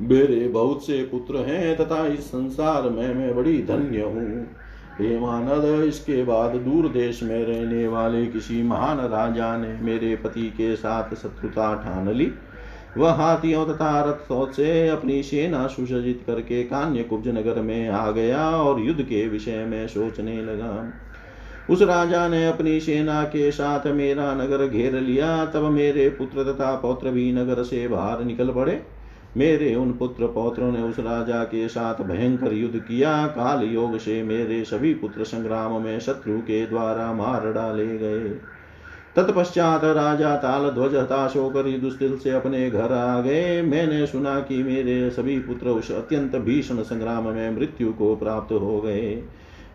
मेरे 0.00 0.48
बहुत 0.48 0.86
से 0.86 1.02
पुत्र 1.02 1.36
हैं, 1.36 1.76
तथा 1.76 2.06
इस 2.06 2.20
संसार 2.20 2.82
में 2.82 3.14
मैं 3.14 3.36
बड़ी 3.36 3.62
धन्य 3.62 4.02
हूँ। 4.02 4.46
हे 5.00 5.18
मानद 5.20 5.84
इसके 5.84 6.22
बाद 6.24 6.54
दूर 6.56 6.88
देश 6.88 7.22
में 7.22 7.44
रहने 7.44 7.88
वाले 7.88 8.26
किसी 8.26 8.62
महान 8.62 8.98
राजा 8.98 9.56
ने 9.56 9.68
मेरे 9.82 10.16
पति 10.16 10.42
के 10.42 10.76
साथ 10.76 11.14
शत्रुता 11.14 11.74
ठान 11.74 12.12
ली। 12.12 12.30
वह 12.96 13.12
हाथियों 13.12 13.66
तथा 13.66 14.00
रथों 14.02 14.52
से 14.52 14.88
अपनी 14.88 15.22
सेना 15.22 15.66
सुसज्जित 15.66 16.22
करके 16.26 16.62
कान्य 16.62 17.02
कुब्ज 17.02 17.28
नगर 17.28 17.60
में 17.60 17.88
आ 17.88 18.10
गया 18.10 18.50
और 18.50 18.80
युद्ध 18.80 19.02
के 19.02 19.28
विषय 19.28 19.64
में 19.64 19.86
सोचने 19.88 20.42
लगा। 20.42 20.92
उस 21.70 21.82
राजा 21.82 22.28
ने 22.28 22.46
अपनी 22.48 22.80
सेना 22.80 23.22
के 23.24 23.50
साथ 23.50 23.86
मेरा 23.86 24.34
नगर 24.34 24.66
घेर 24.68 25.00
लिया। 25.00 25.44
तब 25.46 25.62
मेरे 25.62 26.08
पुत्र 26.08 26.52
तथा 26.52 26.74
पौत्र 26.76 27.10
भी 27.10 27.32
नगर 27.32 27.62
से 27.62 27.88
बाहर 27.88 28.24
निकल 28.24 28.50
पड़े। 28.50 28.82
मेरे 29.36 29.74
उन 29.74 29.92
पुत्र 29.92 30.26
पौत्रों 30.26 30.72
ने 30.72 30.82
उस 30.82 30.98
राजा 30.98 31.44
के 31.44 31.68
साथ 31.68 31.94
भयंकर 31.94 32.52
युद्ध 32.52 32.78
किया। 32.78 33.26
काल 33.26 33.64
योग 33.64 33.98
से 33.98 34.22
मेरे 34.22 34.64
सभी 34.64 34.94
पुत्र 34.94 35.24
संग्राम 35.24 35.82
में 35.82 36.00
शत्रु 36.00 36.38
के 36.38 36.66
द्वारा 36.66 37.12
मार 37.12 37.52
डाले 37.52 37.98
गए। 37.98 38.28
तत्पश्चात 39.16 39.84
राजा 39.84 40.36
ताल 40.36 40.70
ध्वज 40.70 40.94
हताश 40.94 41.36
होकर 41.36 41.66
युद्धस्थल 41.66 42.16
से 42.16 42.30
अपने 42.30 42.70
घर 42.70 42.92
आ 42.92 43.20
गए। 43.20 43.62
मैंने 43.62 44.06
सुना 44.06 44.40
कि 44.40 44.62
मेरे 44.62 45.10
सभी 45.10 45.38
पुत्र 45.38 45.68
उस 45.68 45.92
अत्यंत 45.92 46.36
भीषण 46.36 46.82
संग्राम 46.82 47.28
में 47.28 47.56
मृत्यु 47.56 47.92
को 47.92 48.16
प्राप्त 48.16 48.52
हो 48.52 48.80
गए। 48.80 49.22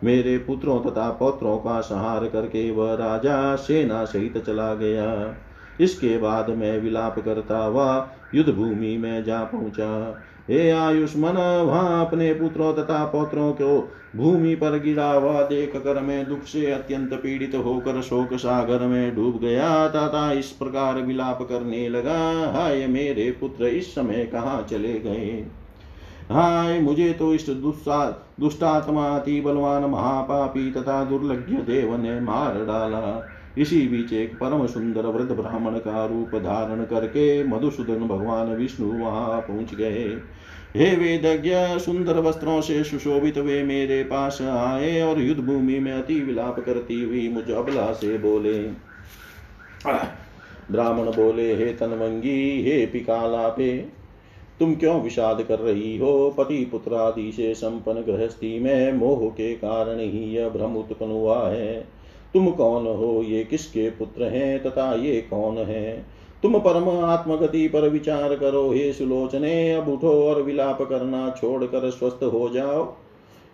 मेरे 0.04 0.38
पुत्रों 0.38 0.80
तथा 0.80 1.10
पौत्रों 1.10 1.56
का 1.56 1.80
संहार 1.80 2.24
करके 2.28 2.70
वह 2.70 2.94
राजा 2.94 3.56
सेना 3.56 4.04
सहित 4.04 4.38
चला 4.38 4.74
गया। 4.74 5.36
इसके 5.80 6.16
बाद 6.18 6.50
मैं 6.50 6.78
विलाप 6.80 7.18
करता 7.18 7.58
हुआ 7.58 8.08
युद्ध 8.34 8.52
भूमि 8.52 8.96
में 8.96 9.24
जा 9.24 9.42
पहुँचा। 9.44 10.22
हे 10.50 10.70
आयुष्मान, 10.70 11.36
वहाँ 11.36 12.06
अपने 12.06 12.32
पुत्रों 12.34 12.72
तथा 12.74 13.04
पौत्रों 13.04 13.52
को 13.52 13.90
भूमि 14.16 14.54
पर 14.54 14.78
गिरा 14.78 15.06
हुआ 15.06 15.42
देख 15.42 15.76
कर 15.76 16.00
मैं 16.00 16.26
दुख 16.28 16.42
से 16.42 16.70
अत्यंत 16.70 17.14
पीड़ित 17.14 17.54
होकर 17.54 18.00
शोक 18.02 18.34
सागर 18.34 18.86
में 18.86 19.14
डूब 19.14 19.38
गया 19.40 19.88
तथा 19.88 20.30
इस 20.32 20.50
प्रकार 20.52 21.00
विलाप 21.02 21.42
करने 21.42 21.88
लगा। 21.88 22.18
हाय 22.52 22.86
मेरे 22.86 23.30
पुत्र, 23.30 23.66
इस 23.66 23.94
समय 23.94 24.24
कहाँ 24.24 24.62
चले 24.62 24.92
गए? 25.00 25.46
हाय, 26.30 26.78
मुझे 26.80 27.12
तो 27.12 27.32
इस 27.34 27.48
दुष्टात्मा, 27.50 29.08
अति 29.08 29.40
बलवान 29.40 29.84
महापापी 29.84 30.70
तथा 30.70 31.04
दुर्लभ्य 31.04 31.56
देव 31.64 31.96
ने 31.96 32.20
मार 32.20 32.64
डाला। 32.64 33.00
इसी 33.58 33.86
बीच 33.88 34.12
एक 34.12 34.34
परम 34.34 34.66
सुंदर 34.66 35.06
वृद्ध 35.06 35.32
ब्राह्मण 35.32 35.78
का 35.78 36.04
रूप 36.06 36.34
धारण 36.36 36.84
करके 36.84 37.44
मधुसूदन 37.44 38.06
भगवान 38.08 38.54
विष्णु 38.54 38.92
वहाँ 38.94 39.40
पहुँच 39.40 39.74
गए। 39.74 40.04
हे 40.76 40.94
वेदज्ञ, 40.96 41.78
सुंदर 41.78 42.18
वस्त्रों 42.18 42.60
से 42.60 42.82
सुशोभित 42.84 43.38
वे 43.38 43.62
मेरे 43.62 44.02
पास 44.04 44.42
आए 44.42 45.00
और 45.02 45.20
युद्ध 45.20 45.40
भूमि 45.40 45.78
में 45.78 45.92
अति 45.92 46.20
विलाप 46.20 46.60
करती 46.60 47.02
हुई 47.04 47.28
मुझ 47.28 47.50
अबला 47.50 47.92
से 47.92 48.16
बोले 48.18 48.58
ब्राह्मण 50.70 51.06
बोले, 51.06 51.54
हे 51.54 51.66
तनवंगी, 51.72 52.62
हे 52.62 52.86
पिकालापे 52.86 53.76
तुम 54.58 54.74
क्यों 54.74 55.00
विषाद 55.02 55.42
कर 55.42 55.58
रही 55.58 55.96
हो? 55.98 56.34
पति 56.38 56.64
पुत्र 56.64 56.94
आदि 56.94 57.32
से 57.32 57.54
संपन्न 57.54 58.00
गृहस्थी 58.02 58.58
में 58.58 58.92
मोह 58.92 59.28
के 59.30 59.52
कारण 59.54 60.00
ही 60.00 60.24
यह 60.34 60.48
भ्रम 60.48 60.76
उत्पन्न 60.76 61.10
हुआ 61.10 61.48
है। 61.48 62.03
तुम 62.34 62.50
कौन 62.50 62.86
हो? 62.86 63.22
ये 63.28 63.44
किसके 63.44 63.90
पुत्र 63.90 64.24
हैं 64.24 64.62
तथा 64.62 64.94
ये 64.94 65.20
कौन 65.20 65.56
है? 65.56 66.06
तुम 66.42 66.58
परम 66.58 66.88
आत्मगति 67.04 67.68
पर 67.68 67.88
विचार 67.88 68.36
करो। 68.36 68.72
हे 68.72 68.92
सुलोचने, 68.92 69.72
अब 69.72 69.88
उठो 69.88 70.24
और 70.24 70.42
विलाप 70.42 70.82
करना, 70.82 71.34
छोड़कर 71.40 71.90
स्वस्थ 71.90 72.20
हो 72.22 72.50
जाओ। 72.54 72.94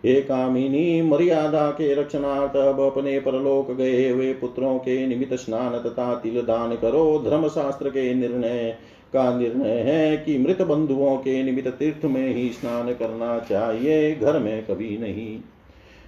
हे 0.05 0.21
कामिनी, 0.21 1.01
मर्यादा 1.01 1.71
के 1.71 1.93
रक्षणार्थ 1.93 2.55
अब 2.55 2.79
अपने 2.79 3.19
परलोक 3.19 3.71
गए 3.71 4.09
हुए 4.09 4.33
पुत्रों 4.33 4.77
के 4.77 5.07
निमित्त 5.07 5.33
स्नान 5.33 5.71
तथा 5.71 6.15
तिल 6.15 6.41
दान 6.41 6.75
करो। 6.75 7.23
धर्म 7.25 7.47
शास्त्र 7.47 7.89
के 7.89 8.13
निर्णय 8.13 8.77
का 9.13 9.39
निर्णय 9.39 9.69
है 9.69 10.17
कि 10.17 10.37
मृत 10.37 10.61
बंधुओं 10.61 11.17
के 11.17 11.43
निमित्त 11.43 11.69
तीर्थ 11.69 12.05
में 12.05 12.35
ही 12.35 12.49
स्नान 12.49 12.93
करना 12.93 13.39
चाहिए। 13.39 14.15
घर 14.15 14.39
में 14.39 14.65
कभी 14.65 14.97
नहीं। 14.97 15.39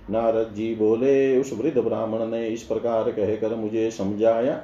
नारद 0.09 0.53
जी 0.53 0.75
बोले, 0.75 1.39
उस 1.39 1.53
वृद्ध 1.53 1.77
ब्राह्मण 1.77 2.25
ने 2.25 2.47
इस 2.47 2.63
प्रकार 2.63 3.11
कहकर 3.11 3.55
मुझे 3.55 3.91
समझाया। 3.91 4.63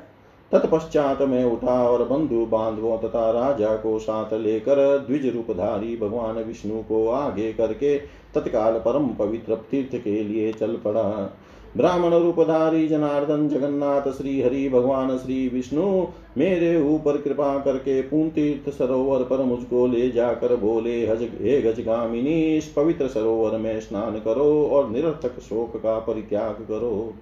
तत्पश्चात 0.51 1.21
मैं 1.21 1.43
उठा 1.43 1.89
और 1.89 2.03
बंधु 2.07 2.45
बांधवों 2.45 2.97
तथा 2.97 3.31
राजा 3.31 3.75
को 3.75 3.99
साथ 3.99 4.33
लेकर 4.33 4.75
द्विज 4.97 5.25
रूपधारी 5.27 5.97
भगवान 5.97 6.35
विष्णु 6.35 6.81
को 6.83 7.07
आगे 7.09 7.53
करके 7.53 7.97
तत्काल 8.35 8.73
परम 8.73 9.07
पवित्र 9.07 9.55
तीर्थ 9.55 10.03
के 10.03 10.23
लिए 10.23 10.51
चल 10.53 10.75
पड़ा। 10.75 11.33
ब्राह्मण 11.77 12.13
रूपधारी 12.13 12.87
जनार्दन 12.87 13.49
जगन्नाथ, 13.49 14.01
श्री 14.01 14.41
हरि 14.41 14.69
भगवान, 14.69 15.17
श्री 15.17 15.47
विष्णु, 15.47 16.07
मेरे 16.37 16.81
ऊपर 16.81 17.21
कृपा 17.21 17.59
करके 17.59 18.01
पूर्ण 18.01 18.29
तीर्थ 18.29 18.73
सरोवर 18.73 19.23
पर 19.23 19.43
मुझको 19.43 19.87
ले 19.87 20.11
जाकर 20.11 20.55
बोले, 20.55 21.07
हज, 21.07 21.29
हे 21.41 21.61
गजगामिनी 21.61 22.57
इस 22.57 22.67
पवित्र 22.67 23.07
सरोवर 23.07 23.57
में 23.57 23.79
स्नान 23.79 24.11
करो 24.11 24.67
और 24.67 24.89
निरर्थक 24.89 25.39
शोक 25.39 25.77
का 25.77 25.99
परित्याग 25.99 26.53
करो। 26.53 27.13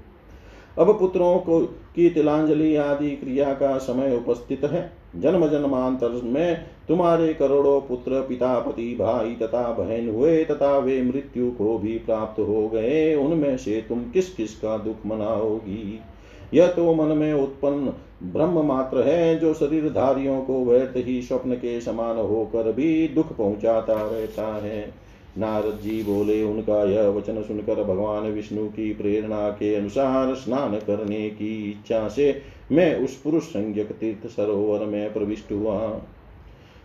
अब 0.80 1.00
पुत्रों 1.00 1.40
को 1.40 1.60
की 1.96 2.10
तिलांजलि 2.10 2.76
आदि 2.76 3.10
क्रिया 3.10 3.54
का 3.54 3.78
समय 3.78 4.16
उपस्थित 4.16 4.64
है। 4.64 4.92
जन्म 5.16 5.48
जन्मांतर 5.48 6.22
में 6.24 6.66
तुम्हारे 6.88 7.34
करोड़ों 7.34 7.82
पुत्र 7.82 8.22
पिता 8.22 8.60
पति 8.60 8.96
भाई 9.00 9.36
तथा 9.36 9.72
बहन 9.72 10.10
हुए 10.10 10.46
तथा 10.46 10.78
वे 10.78 11.02
मृत्यु 11.02 11.52
को 11.52 11.78
भी 11.78 11.98
प्राप्त 11.98 12.40
हो 12.40 12.68
गए, 12.70 13.16
उनमें 13.16 13.58
से 13.58 13.86
तुम 13.90 14.04
किस 14.12 14.34
किस 14.34 14.60
का 14.60 14.78
दुख 14.78 14.96
मनाओगी? 15.06 16.00
यह 16.54 16.68
तो 16.68 16.94
मन 16.94 17.18
में 17.18 17.34
उत्पन्न 17.34 17.94
ब्रह्म 18.24 18.66
मात्र 18.66 19.02
है, 19.02 19.40
जो 19.40 19.54
शरीरधारियों 19.54 20.42
को 20.42 20.66
व्यर्थ 20.66 20.94
ही 20.96 21.22
स्वप्न 21.22 21.54
के 21.54 21.82
समान 21.82 22.18
होकर 22.18 22.72
भी 22.72 23.08
दुख 23.08 23.38
पहुंचाता 23.38 23.94
रहता 23.94 24.56
है। 24.66 24.94
नारद 25.38 25.80
जी 25.84 26.04
बोले, 26.04 26.44
उनका 26.44 26.84
यह 26.84 27.08
वचन 27.08 27.44
सुनकर 27.44 27.84
भगवान 27.84 28.24
विष्णु 28.24 28.68
की 28.68 28.94
प्रेरणा 28.94 29.50
के 29.50 29.76
अनुसार 29.76 30.36
स्नान 30.36 30.76
करने 30.76 31.30
की 31.30 31.72
इच्छा 31.72 32.08
से 32.08 32.42
मैं 32.72 33.04
उस 33.04 33.22
पुरुष 33.22 33.44
संज्ञक 33.44 33.92
तीर्थ 33.92 34.28
सरोवर 34.28 34.86
में 34.86 35.14
प्रविष्ट 35.14 35.52
हुआ। 35.52 36.02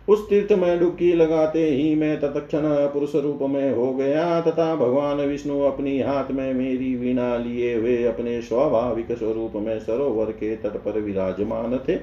उस 0.07 0.29
तीर्थ 0.29 0.51
में 0.51 0.79
डुबकी 0.79 1.13
लगाते 1.13 1.65
ही 1.65 1.93
मैं 1.95 2.19
तत्क्षण 2.19 2.61
पुरुष 2.93 3.15
रूप 3.15 3.39
में 3.41 3.73
हो 3.75 3.93
गया, 3.93 4.41
तथा 4.41 4.75
भगवान 4.75 5.17
विष्णु 5.17 5.59
अपनी 5.61 5.99
हाथ 6.01 6.31
में 6.31 6.53
मेरी 6.53 6.95
वीणा 6.95 7.35
लिए 7.37 7.75
हुए 7.75 8.03
अपने 8.03 8.41
स्वाभाविक 8.41 9.11
स्वरूप 9.11 9.53
में 9.55 9.79
सरोवर 9.79 10.31
के 10.31 10.55
तट 10.55 10.77
पर 10.77 10.99
विराजमान 10.99 11.77
थे। 11.89 11.93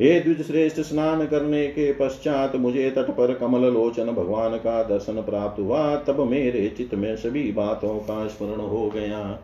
हे 0.00 0.82
स्नान 0.82 1.26
करने 1.26 1.66
के 1.66 1.92
पश्चात 1.92 2.56
मुझे 2.56 2.90
तट 2.90 3.10
पर 3.10 3.34
कमल 3.34 3.60
लोचन 3.60 4.06
भगवान 4.06 4.56
का 4.56 4.82
दर्शन 4.82 5.20
प्राप्त 5.22 5.60
हुआ। 5.60 5.96
तब 5.96 6.20
मेरे 6.20 6.68
चित्त 6.76 6.94
में 6.94 7.16
सभी 7.16 7.52
बातों 7.52 7.98
का 7.98 8.26
स्मरण 8.26 8.60
हो 8.60 8.88
गया। 8.90 9.40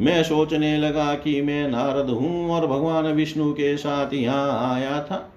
मैं 0.00 0.22
सोचने 0.22 0.76
लगा 0.78 1.14
कि 1.14 1.40
मैं 1.42 1.68
नारद 1.68 2.10
हूँ 2.10 2.50
और 2.50 2.66
भगवान 2.66 3.06
विष्णु 3.06 3.52
के 3.52 3.76
साथ 3.76 4.14
यहाँ 4.14 4.74
आया 4.74 5.02
था। 5.02 5.31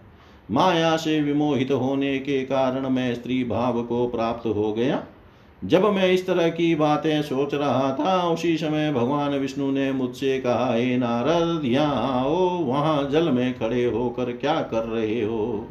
माया 0.51 0.97
से 0.97 1.21
विमोहित 1.21 1.71
होने 1.71 2.19
के 2.19 2.41
कारण 2.45 2.89
मैं 2.89 3.15
स्त्री 3.15 3.43
भाव 3.43 3.83
को 3.83 4.07
प्राप्त 4.07 4.47
हो 4.47 4.73
गया। 4.73 5.03
जब 5.65 5.85
मैं 5.85 6.11
इस 6.11 6.27
तरह 6.27 6.49
की 6.49 6.75
बातें 6.75 7.21
सोच 7.21 7.53
रहा 7.53 7.97
था, 7.99 8.29
उसी 8.29 8.57
समय 8.57 8.93
भगवान 8.93 9.31
विष्णु 9.31 9.71
ने 9.71 9.91
मुझसे 9.91 10.39
कहा, 10.39 10.73
हे 10.73 10.97
नारद, 10.97 11.61
यहाँ 11.65 12.21
आओ, 12.21 12.49
वहाँ 12.49 13.09
जल 13.09 13.29
में 13.29 13.59
खड़े 13.59 13.85
होकर 13.85 14.25
क्या 14.25 14.61
कर 14.61 14.83
रहे 14.83 15.21
हो? 15.21 15.67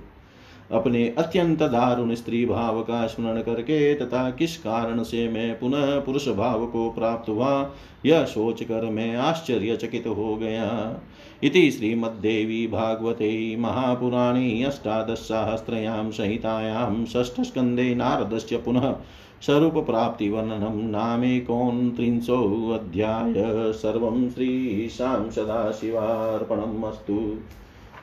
अपने 0.72 1.14
अत्यंत 1.18 1.62
दारुण 1.62 2.14
स्त्री 2.14 2.46
भाव 2.46 2.82
का 2.82 3.06
स्मरण 3.06 3.42
करके 3.42 3.94
तथा 3.94 4.30
किस 4.30 4.56
कारण 4.56 5.02
से 5.02 5.28
मैं 5.28 5.58
पुनः 5.58 6.00
पुरुष 6.00 6.28
भाव 6.28 6.66
को 6.66 6.90
प्राप्त 6.90 7.28
हुआ, 7.28 7.70
यह 8.06 8.24
सोचकर 8.24 8.84
मैं 8.84 9.16
आश्चर्यचकित 9.16 10.06
हो 10.06 10.36
गया। 10.36 11.00
इति 11.44 11.70
श्रीमद्देवी 11.70 12.66
भागवते 12.66 13.56
महापुराणे 13.56 14.62
अष्टादशसाहस्रयां 14.62 16.10
संहितायां 16.10 17.04
षष्ठस्कन्धे 17.04 17.94
नारदस्य 17.94 18.56
पुनः 18.56 18.94
स्वरूपप्राप्तिवर्णनं 19.42 20.90
नामेकोनत्रिंशोऽध्याय 20.90 23.72
सर्वं 23.72 24.30
श्रीशां 24.30 25.30
सदाशिवार्पणम् 25.30 26.84
अस्तु। 26.84 27.38